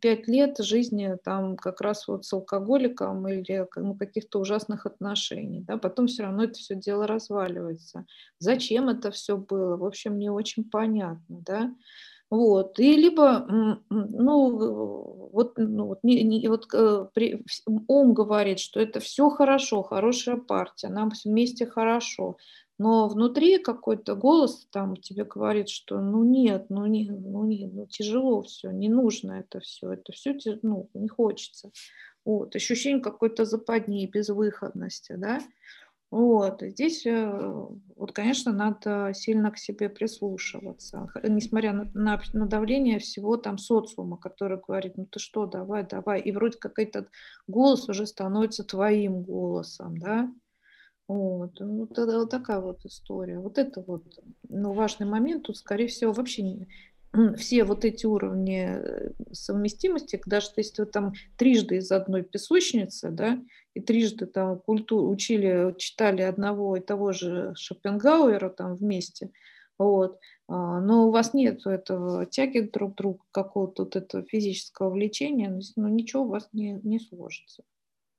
[0.01, 5.61] пять лет жизни там как раз вот с алкоголиком или ну, каких-то ужасных отношений.
[5.61, 5.76] Да?
[5.76, 8.07] Потом все равно это все дело разваливается.
[8.39, 9.76] Зачем это все было?
[9.76, 11.20] В общем, не очень понятно.
[11.28, 11.74] Да?
[12.33, 12.78] Вот.
[12.80, 13.47] И либо,
[13.91, 17.45] ну, вот, ну, вот, не, не, вот э, при,
[17.89, 22.39] ум говорит, что это все хорошо, хорошая партия, нам вместе хорошо
[22.83, 27.87] но внутри какой-то голос там тебе говорит, что ну нет, ну не, ну, не, ну
[27.87, 31.70] тяжело все, не нужно это все, это все ну, не хочется.
[32.24, 35.41] Вот, ощущение какой-то западни, безвыходности, да.
[36.11, 37.66] Вот, здесь, э,
[37.97, 44.18] вот, конечно, надо сильно к себе прислушиваться, несмотря на, на, на давление всего там социума,
[44.18, 47.09] который говорит, ну ты что, давай, давай, и вроде как этот
[47.47, 50.30] голос уже становится твоим голосом, да,
[51.09, 53.38] вот, ну, тогда вот такая вот история.
[53.38, 54.05] Вот это вот
[54.48, 55.44] ну, важный момент.
[55.44, 56.68] Тут, скорее всего, вообще не,
[57.36, 63.42] все вот эти уровни э, совместимости, даже если вы там трижды из одной песочницы, да,
[63.74, 69.30] и трижды там культуру учили, читали одного и того же Шопенгауэра там вместе,
[69.78, 74.90] вот, а, но у вас нет этого тяги друг к другу, какого-то вот этого физического
[74.90, 77.64] влечения, ну, ничего у вас не, не сложится.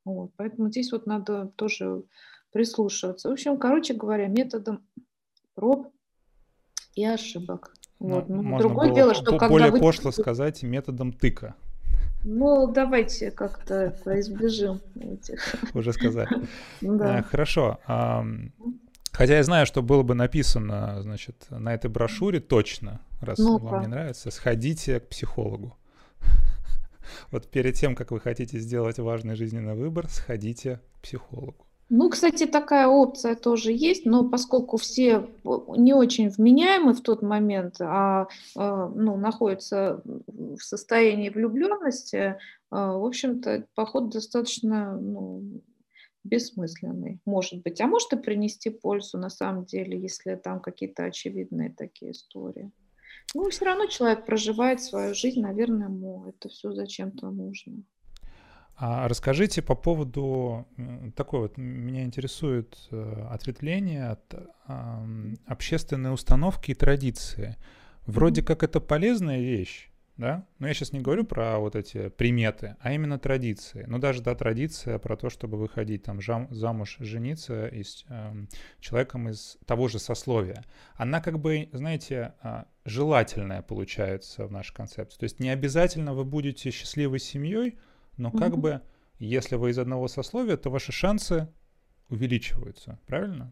[0.05, 2.03] Вот, поэтому здесь вот надо тоже
[2.53, 3.29] прислушиваться.
[3.29, 4.83] В общем, короче говоря, методом
[5.55, 5.91] проб
[6.95, 7.73] и ошибок.
[7.99, 8.29] Ну, вот.
[8.29, 9.79] Ну, другое было дело, что когда более вы...
[9.79, 11.55] пошло сказать методом тыка.
[12.23, 15.55] Ну, давайте как-то избежим этих.
[15.73, 16.29] Уже сказали.
[16.79, 17.19] Да.
[17.19, 17.79] Э, хорошо.
[19.11, 23.81] Хотя я знаю, что было бы написано, значит, на этой брошюре точно, раз ну вам
[23.81, 25.77] не нравится, сходите к психологу.
[27.29, 31.67] Вот перед тем, как вы хотите сделать важный жизненный выбор, сходите к психологу.
[31.95, 35.29] Ну, кстати, такая опция тоже есть, но поскольку все
[35.77, 42.39] не очень вменяемы в тот момент, а, а ну, находятся в состоянии влюбленности,
[42.71, 45.61] а, в общем-то, поход достаточно ну,
[46.23, 47.79] бессмысленный, может быть.
[47.79, 52.71] А может и принести пользу на самом деле, если там какие-то очевидные такие истории.
[53.35, 57.83] Ну, все равно человек проживает свою жизнь, наверное, ему это все зачем-то нужно.
[58.75, 60.67] А расскажите по поводу
[61.15, 64.33] такой вот, меня интересует э, ответвление от
[65.45, 67.57] общественной установки и традиции.
[68.05, 70.45] Вроде как это полезная вещь, да?
[70.59, 73.85] Но я сейчас не говорю про вот эти приметы, а именно традиции.
[73.87, 78.45] Ну даже, да, традиция про то, чтобы выходить там жам, замуж, жениться и с э,
[78.79, 80.63] человеком из того же сословия.
[80.95, 85.17] Она как бы, знаете, э, желательная получается в нашей концепции.
[85.19, 87.77] То есть не обязательно вы будете счастливой семьей,
[88.17, 88.57] но как mm-hmm.
[88.57, 88.81] бы,
[89.19, 91.47] если вы из одного сословия, то ваши шансы
[92.09, 93.51] увеличиваются, правильно?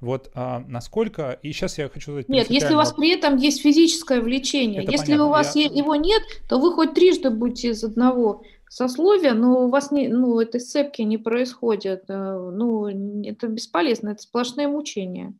[0.00, 1.38] Вот а, насколько...
[1.42, 2.28] И сейчас я хочу задать...
[2.28, 4.82] Нет, если у вас при этом есть физическое влечение.
[4.82, 5.26] Это если понятно.
[5.26, 5.64] у вас я...
[5.64, 10.38] его нет, то вы хоть трижды будете из одного сословия, но у вас не, ну,
[10.40, 12.04] этой сцепки не происходит.
[12.08, 12.86] Э, ну,
[13.24, 15.34] это бесполезно, это сплошное мучение.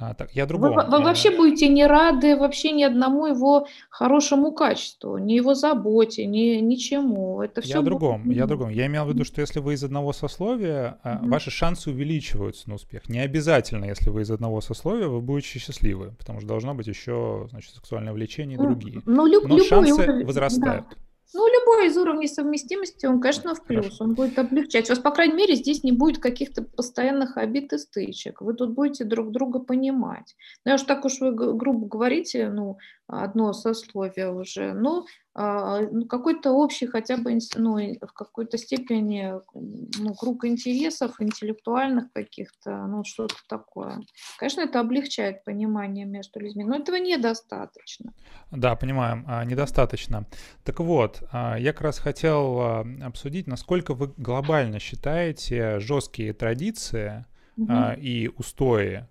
[0.00, 0.82] А, так, я другого.
[0.82, 6.24] Вы, вы вообще будете не рады вообще ни одному его хорошему качеству, ни его заботе,
[6.24, 7.42] ни ничему.
[7.42, 7.74] Это все.
[7.74, 8.36] Я другом, будет...
[8.36, 8.70] я другом.
[8.70, 11.28] Я имел в виду, что если вы из одного сословия, mm-hmm.
[11.28, 13.10] ваши шансы увеличиваются на успех.
[13.10, 17.48] Не обязательно, если вы из одного сословия, вы будете счастливы, потому что должно быть еще,
[17.50, 19.02] значит, сексуальное влечение и другие.
[19.04, 20.86] Ну, люб, Но любой, шансы любой, возрастают.
[20.88, 20.96] Да.
[21.32, 24.04] Ну, любой из уровней совместимости, он, конечно, в плюс, Хорошо.
[24.04, 24.90] он будет облегчать.
[24.90, 28.40] У вас, по крайней мере, здесь не будет каких-то постоянных обид и стычек.
[28.40, 30.34] Вы тут будете друг друга понимать.
[30.64, 36.06] Ну, я уж так уж вы грубо говорите, ну, одно сословие уже, но а, ну,
[36.06, 43.36] какой-то общий хотя бы ну, в какой-то степени ну, круг интересов интеллектуальных каких-то, ну что-то
[43.48, 44.00] такое.
[44.38, 48.12] Конечно, это облегчает понимание между людьми, но этого недостаточно.
[48.50, 50.26] Да, понимаем, а, недостаточно.
[50.64, 52.60] Так вот, а, я как раз хотел
[53.00, 57.24] обсудить, насколько вы глобально считаете жесткие традиции
[57.56, 57.72] угу.
[57.96, 59.06] и устои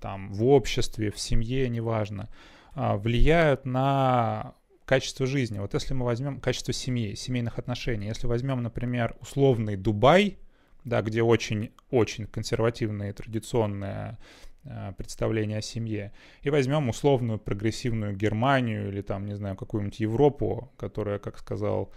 [0.00, 2.28] там в обществе, в семье, неважно,
[2.76, 4.54] влияют на
[4.88, 5.58] качество жизни.
[5.58, 10.38] Вот если мы возьмем качество семьи, семейных отношений, если возьмем, например, условный Дубай,
[10.82, 14.16] да, где очень-очень консервативные традиционные
[14.64, 20.72] э, представления о семье, и возьмем условную прогрессивную Германию или там, не знаю, какую-нибудь Европу,
[20.78, 21.92] которая, как сказал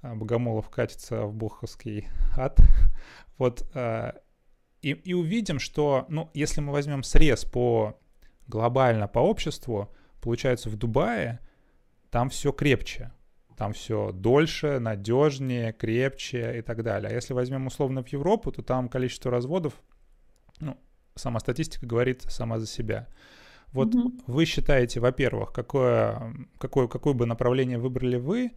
[0.00, 2.58] э, Богомолов, катится в буховский ад,
[3.36, 4.12] вот, э,
[4.80, 7.98] и, и увидим, что, ну, если мы возьмем срез по
[8.46, 11.40] глобально по обществу, получается в Дубае
[12.10, 13.12] там все крепче.
[13.56, 17.10] Там все дольше, надежнее, крепче и так далее.
[17.10, 19.74] А если возьмем условно в Европу, то там количество разводов,
[20.60, 20.78] ну,
[21.14, 23.06] сама статистика говорит сама за себя.
[23.72, 24.22] Вот mm-hmm.
[24.26, 28.52] вы считаете, во-первых, какое, какое, какое бы направление выбрали вы,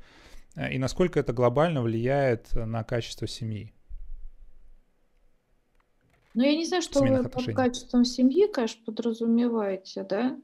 [0.55, 3.73] э, и насколько это глобально влияет на качество семьи?
[6.33, 10.39] Ну, я не знаю, что вы под качеством семьи, конечно, подразумеваете, да?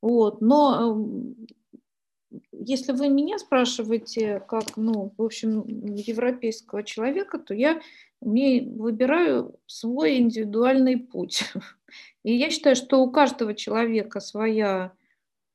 [0.00, 1.46] Вот, но эм,
[2.66, 7.80] если вы меня спрашиваете, как, ну, в общем, европейского человека, то я
[8.20, 11.44] мне выбираю свой индивидуальный путь.
[12.24, 14.92] И я считаю, что у каждого человека своя,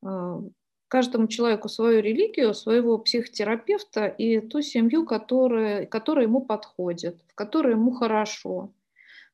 [0.04, 0.42] а,
[0.88, 7.72] каждому человеку свою религию, своего психотерапевта и ту семью, которая, которая ему подходит, в которой
[7.72, 8.72] ему хорошо.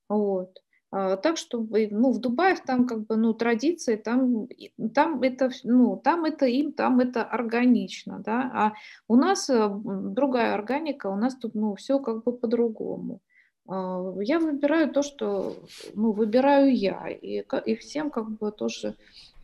[0.09, 0.63] Вот.
[0.97, 4.49] А, так что ну, в Дубае там как бы ну, традиции, там,
[4.95, 8.73] там, это, ну, там это им, там это органично, да, а
[9.07, 13.21] у нас э, другая органика, у нас тут ну, все как бы по-другому.
[13.69, 15.57] А, я выбираю то, что
[15.95, 18.95] ну, выбираю я, и, и всем как бы тоже...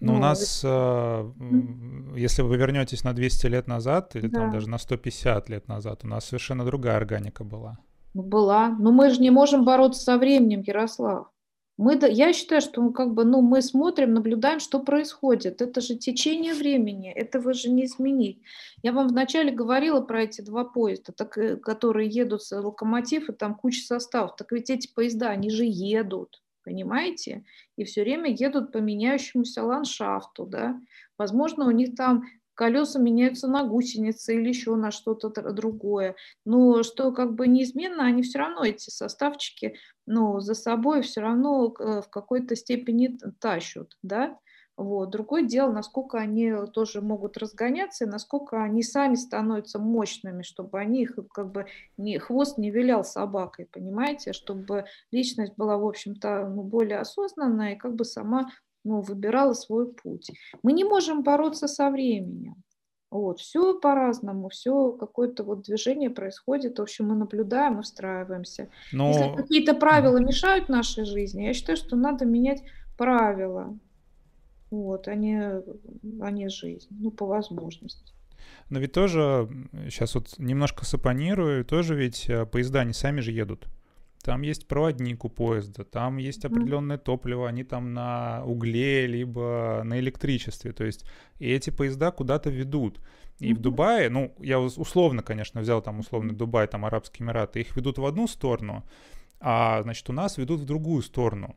[0.00, 1.30] Ну, у нас, э,
[2.16, 4.40] если вы вернетесь на 200 лет назад, или да.
[4.40, 7.76] там даже на 150 лет назад, у нас совершенно другая органика была.
[8.14, 8.70] Была.
[8.70, 11.31] Но мы же не можем бороться со временем, Ярослав.
[11.78, 15.62] Мы, я считаю, что мы как бы, ну, мы смотрим, наблюдаем, что происходит.
[15.62, 18.42] Это же течение времени, этого же не изменить.
[18.82, 23.32] Я вам вначале говорила про эти два поезда, так, э, которые едут с локомотив, и
[23.32, 24.36] там куча составов.
[24.36, 27.44] Так ведь эти поезда, они же едут, понимаете?
[27.76, 30.78] И все время едут по меняющемуся ландшафту, да.
[31.16, 32.24] Возможно, у них там
[32.54, 36.16] колеса меняются на гусеницы или еще на что-то другое.
[36.44, 39.76] Но что как бы неизменно, они все равно, эти составчики,
[40.06, 44.38] ну, за собой все равно э, в какой-то степени тащут, да.
[44.76, 45.10] Вот.
[45.10, 51.02] Другое дело, насколько они тоже могут разгоняться, и насколько они сами становятся мощными, чтобы они
[51.02, 51.66] их как бы
[51.98, 57.78] не, хвост не вилял собакой, понимаете, чтобы личность была, в общем-то, ну, более осознанная и
[57.78, 58.48] как бы сама
[58.84, 60.30] ну, выбирала свой путь.
[60.62, 62.56] Мы не можем бороться со временем.
[63.10, 68.70] Вот, все по-разному, все какое-то вот движение происходит, в общем, мы наблюдаем и встраиваемся.
[68.90, 69.08] Но...
[69.08, 72.62] Если какие-то правила мешают нашей жизни, я считаю, что надо менять
[72.96, 73.78] правила,
[74.70, 75.38] вот, а не,
[76.22, 78.14] а не жизнь, ну, по возможности.
[78.70, 79.46] Но ведь тоже,
[79.90, 83.68] сейчас вот немножко сапонирую, тоже ведь э, поезда не сами же едут
[84.22, 89.98] там есть проводник у поезда, там есть определенное топливо, они там на угле, либо на
[89.98, 90.72] электричестве.
[90.72, 91.04] То есть
[91.38, 93.00] и эти поезда куда-то ведут.
[93.40, 97.74] И в Дубае, ну, я условно, конечно, взял там условный Дубай, там Арабские Эмираты, их
[97.76, 98.84] ведут в одну сторону,
[99.40, 101.56] а, значит, у нас ведут в другую сторону.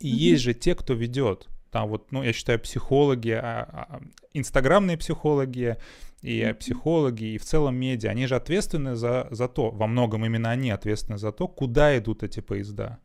[0.00, 1.48] И есть же те, кто ведет.
[1.76, 4.00] Там вот, ну, я считаю, психологи, а, а,
[4.32, 5.76] инстаграмные психологи
[6.22, 10.50] и психологи, и в целом медиа, они же ответственны за, за то, во многом именно
[10.50, 12.98] они ответственны за то, куда идут эти поезда.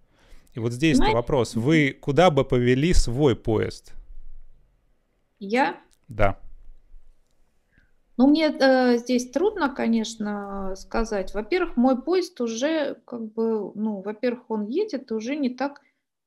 [0.53, 3.93] И вот здесь вопрос, вы куда бы повели свой поезд?
[5.39, 5.75] Я?
[6.07, 6.39] Да.
[8.15, 11.33] Ну, мне э, здесь трудно, конечно, сказать.
[11.33, 15.81] Во-первых, мой поезд уже, как бы, ну, во-первых, он едет уже не так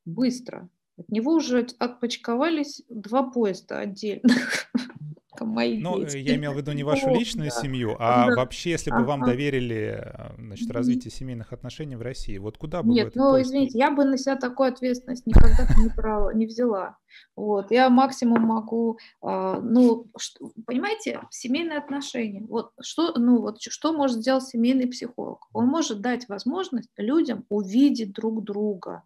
[0.04, 0.68] быстро.
[0.96, 4.70] От него уже отпочковались два поезда отдельных.
[5.40, 6.18] мои ну, дети.
[6.18, 7.60] я имел в виду не вашу личную да.
[7.60, 8.36] семью, а да.
[8.36, 9.06] вообще, если бы ага.
[9.06, 13.48] вам доверили э, значит, развитие семейных отношений в России, вот куда бы Нет, ну, поезд...
[13.48, 16.96] извините, я бы на себя такую ответственность никогда не, брала, не взяла.
[17.36, 22.44] Вот, я максимум могу, а, ну, что, понимаете, семейные отношения.
[22.48, 25.48] Вот что, ну, вот что может сделать семейный психолог?
[25.52, 29.02] Он может дать возможность людям увидеть друг друга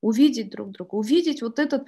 [0.00, 1.86] увидеть друг друга, увидеть вот этот,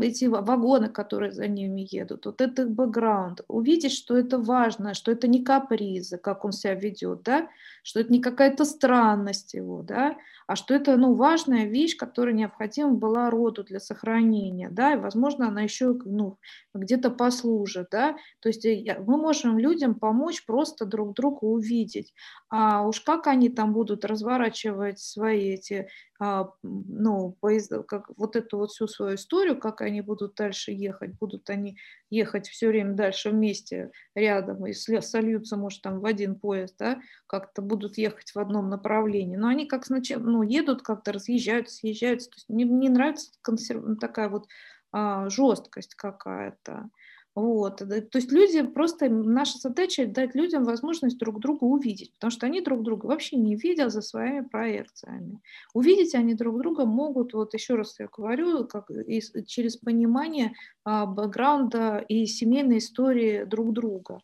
[0.00, 5.28] эти вагоны, которые за ними едут, вот этот бэкграунд, увидеть, что это важно, что это
[5.28, 7.48] не капризы, как он себя ведет, да,
[7.82, 10.16] что это не какая-то странность его, да,
[10.52, 15.48] а что это, ну, важная вещь, которая необходима была роду для сохранения, да, и, возможно,
[15.48, 16.38] она еще, ну,
[16.74, 22.12] где-то послужит, да, то есть э, мы можем людям помочь просто друг другу увидеть,
[22.50, 25.88] а уж как они там будут разворачивать свои эти,
[26.20, 31.18] а, ну, поезда, как вот эту вот всю свою историю, как они будут дальше ехать,
[31.18, 31.78] будут они
[32.10, 37.62] ехать все время дальше вместе, рядом, и сольются, может, там в один поезд, да, как-то
[37.62, 42.36] будут ехать в одном направлении, но они как сначала, ну, едут как-то, разъезжаются, съезжаются, то
[42.36, 43.98] есть мне, мне нравится консерв...
[43.98, 44.46] такая вот
[44.92, 46.90] а, жесткость какая-то.
[47.34, 47.78] Вот.
[47.78, 52.60] То есть люди просто, наша задача дать людям возможность друг друга увидеть, потому что они
[52.60, 55.40] друг друга вообще не видят за своими проекциями.
[55.72, 60.52] Увидеть они друг друга могут, вот еще раз я говорю, как и, через понимание
[60.84, 64.20] а, бэкграунда и семейной истории друг друга.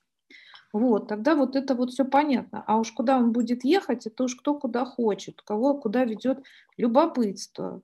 [0.73, 2.63] Вот, тогда вот это вот все понятно.
[2.67, 6.43] А уж куда он будет ехать, это уж кто куда хочет, кого куда ведет
[6.77, 7.81] любопытство.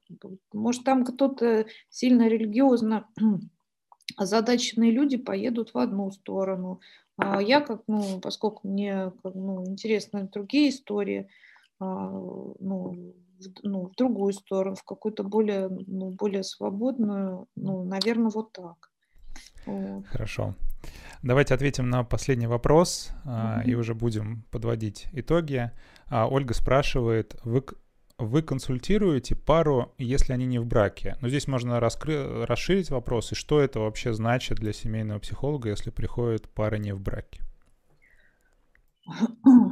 [0.53, 3.09] Может, там кто-то сильно религиозно
[4.17, 6.81] озадаченные люди поедут в одну сторону.
[7.17, 11.29] А я, как, ну, поскольку мне ну, интересны другие истории,
[11.79, 13.15] а, ну,
[13.63, 18.91] ну, в другую сторону, в какую-то более, ну, более свободную, ну, наверное, вот так.
[20.11, 20.55] Хорошо.
[21.25, 23.65] Давайте ответим на последний вопрос mm-hmm.
[23.65, 25.71] и уже будем подводить итоги.
[26.09, 27.65] А, Ольга спрашивает, вы,
[28.19, 31.17] вы консультируете пару, если они не в браке?
[31.23, 32.45] Но здесь можно раскры...
[32.45, 37.01] расширить вопрос, и что это вообще значит для семейного психолога, если приходит пара не в
[37.01, 37.41] браке?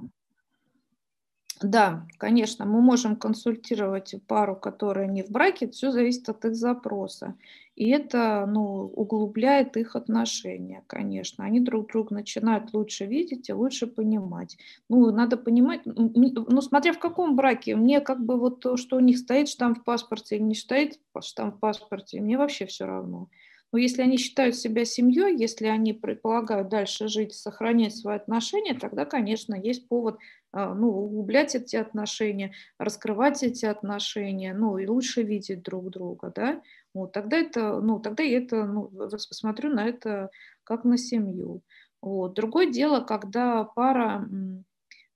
[1.62, 7.36] Да, конечно, мы можем консультировать пару, которая не в браке, все зависит от их запроса.
[7.76, 8.62] И это ну,
[8.96, 11.44] углубляет их отношения, конечно.
[11.44, 14.56] Они друг друга начинают лучше видеть и лучше понимать.
[14.88, 19.00] Ну, надо понимать, ну, смотря в каком браке, мне как бы вот то, что у
[19.00, 23.28] них стоит штамп в паспорте или не стоит штамп в паспорте, мне вообще все равно.
[23.72, 29.06] Но если они считают себя семьей, если они предполагают дальше жить, сохранять свои отношения, тогда,
[29.06, 30.18] конечно, есть повод
[30.52, 36.62] ну, углублять эти отношения, раскрывать эти отношения, ну, и лучше видеть друг друга, да,
[36.94, 38.90] вот, тогда это, ну, тогда я это, ну,
[39.28, 40.30] посмотрю на это
[40.64, 41.62] как на семью.
[42.02, 42.34] Вот.
[42.34, 44.28] Другое дело, когда пара,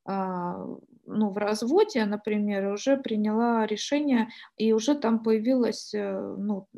[0.05, 0.66] а,
[1.07, 6.68] ну, в разводе, например, уже приняла решение, и уже там появилась, э, ну,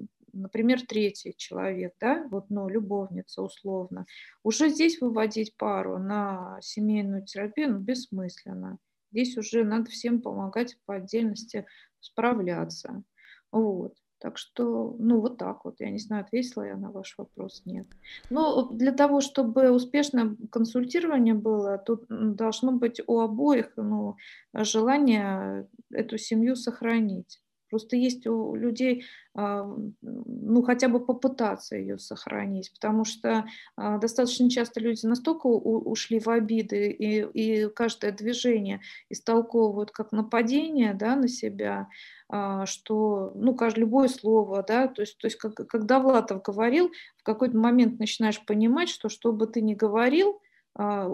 [0.43, 4.07] например, третий человек, да, вот, ну, любовница условно,
[4.43, 8.79] уже здесь выводить пару на семейную терапию, ну, бессмысленно.
[9.11, 11.67] Здесь уже надо всем помогать по отдельности
[12.01, 13.03] справляться.
[13.51, 13.95] Вот.
[14.21, 15.77] Так что, ну, вот так вот.
[15.79, 17.87] Я не знаю, ответила я на ваш вопрос, нет.
[18.31, 24.17] Но для того, чтобы успешное консультирование было, тут должно быть у обоих ну,
[24.53, 27.41] желание эту семью сохранить.
[27.71, 29.05] Просто есть у людей,
[29.35, 29.65] а,
[30.03, 33.45] ну, хотя бы попытаться ее сохранить, потому что
[33.77, 40.95] а, достаточно часто люди настолько ушли в обиды, и, и каждое движение истолковывают как нападение
[40.95, 41.89] да, на себя,
[42.29, 46.91] а, что, ну, каждое, любое слово, да, то есть, то есть как, когда Влатов говорил,
[47.17, 50.41] в какой-то момент начинаешь понимать, что что бы ты ни говорил,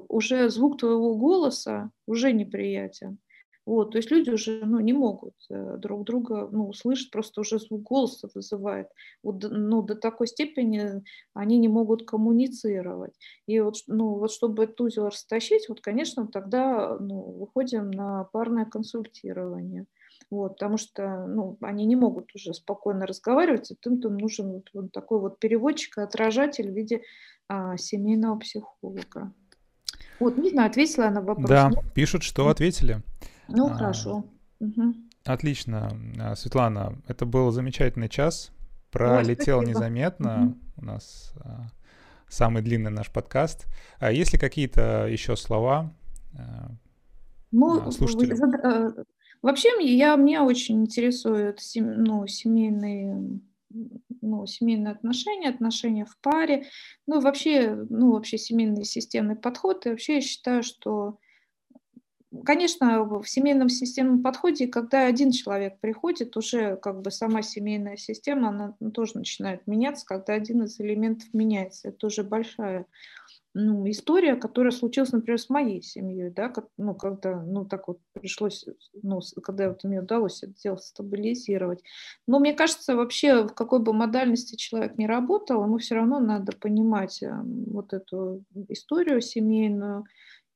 [0.09, 3.19] уже звук твоего голоса уже неприятен.
[3.67, 7.59] Вот, то есть люди уже ну, не могут э, друг друга ну, услышать, просто уже
[7.59, 8.89] звук голоса вызывает.
[9.23, 11.03] Вот, ну, до такой степени
[11.33, 13.15] они не могут коммуницировать.
[13.47, 18.67] И вот, ну, вот чтобы этот узел растащить, вот, конечно, тогда ну, выходим на парное
[18.67, 19.87] консультирование.
[20.31, 24.71] Вот, потому что ну, они не могут уже спокойно разговаривать, и им, им нужен вот,
[24.75, 27.03] вот такой вот переводчик, отражатель в виде
[27.49, 29.33] а, семейного психолога.
[30.21, 31.49] Вот, не знаю, ответила она на вопрос.
[31.49, 33.03] Да, пишут, что ответили.
[33.49, 34.25] Ну, а, хорошо.
[34.61, 34.95] Угу.
[35.25, 35.99] Отлично.
[36.21, 38.51] А, Светлана, это был замечательный час.
[38.91, 40.45] Пролетел Ой, незаметно.
[40.45, 40.57] Угу.
[40.77, 41.67] У нас а,
[42.29, 43.67] самый длинный наш подкаст.
[43.99, 45.93] А есть ли какие-то еще слова
[46.39, 46.71] а,
[47.51, 48.55] ну, слушателям?
[48.55, 49.05] Э,
[49.43, 53.41] вообще, я, меня очень интересуют ну, семейные
[54.21, 56.67] ну, семейные отношения, отношения в паре,
[57.07, 59.87] ну, вообще, ну, вообще семейный системный подход.
[59.87, 61.19] И вообще я считаю, что,
[62.45, 68.49] конечно, в семейном системном подходе, когда один человек приходит, уже как бы сама семейная система,
[68.49, 71.89] она тоже начинает меняться, когда один из элементов меняется.
[71.89, 72.87] Это уже большая
[73.57, 78.01] ну, история, которая случилась, например, с моей семьей, да, как, ну, когда, ну, так вот
[78.13, 78.67] пришлось,
[79.01, 81.81] ну, когда вот мне удалось это дело стабилизировать.
[82.27, 86.51] Но мне кажется, вообще, в какой бы модальности человек не работал, ему все равно надо
[86.57, 90.05] понимать э, вот эту историю семейную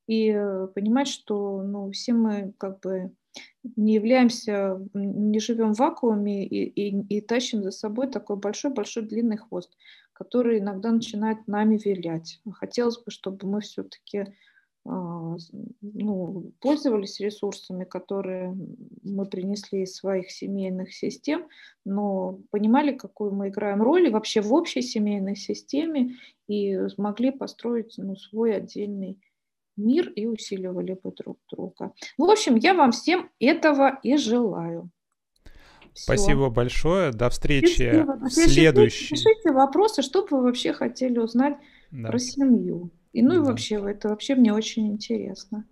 [0.09, 3.13] и э, понимать, что, ну, все мы как бы
[3.77, 9.37] не являемся, не живем в вакууме и, и, и тащим за собой такой большой-большой длинный
[9.37, 9.71] хвост
[10.19, 12.41] который иногда начинает нами вилять.
[12.55, 14.27] Хотелось бы, чтобы мы все-таки
[14.85, 15.37] а,
[15.81, 18.57] ну, пользовались ресурсами, которые
[19.05, 21.47] мы принесли из своих семейных систем,
[21.85, 26.17] но понимали, какую мы играем роль вообще в общей семейной системе
[26.49, 29.21] и смогли построить ну, свой отдельный
[29.79, 31.93] мир и усиливали бы друг друга.
[32.17, 34.91] В общем, я вам всем этого и желаю.
[35.95, 36.05] Все.
[36.05, 37.11] Спасибо большое.
[37.13, 39.15] До встречи в следующий.
[39.15, 41.57] Пишите вопросы, что бы вы вообще хотели узнать
[41.91, 42.09] да.
[42.09, 42.91] про семью.
[43.13, 43.37] И ну да.
[43.37, 45.65] и вообще, это вообще мне очень интересно.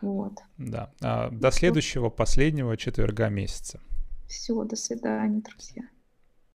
[0.00, 0.32] Вот.
[0.58, 0.90] Да.
[1.02, 3.80] А, до следующего, последнего четверга месяца.
[4.28, 5.82] Все, до свидания, друзья.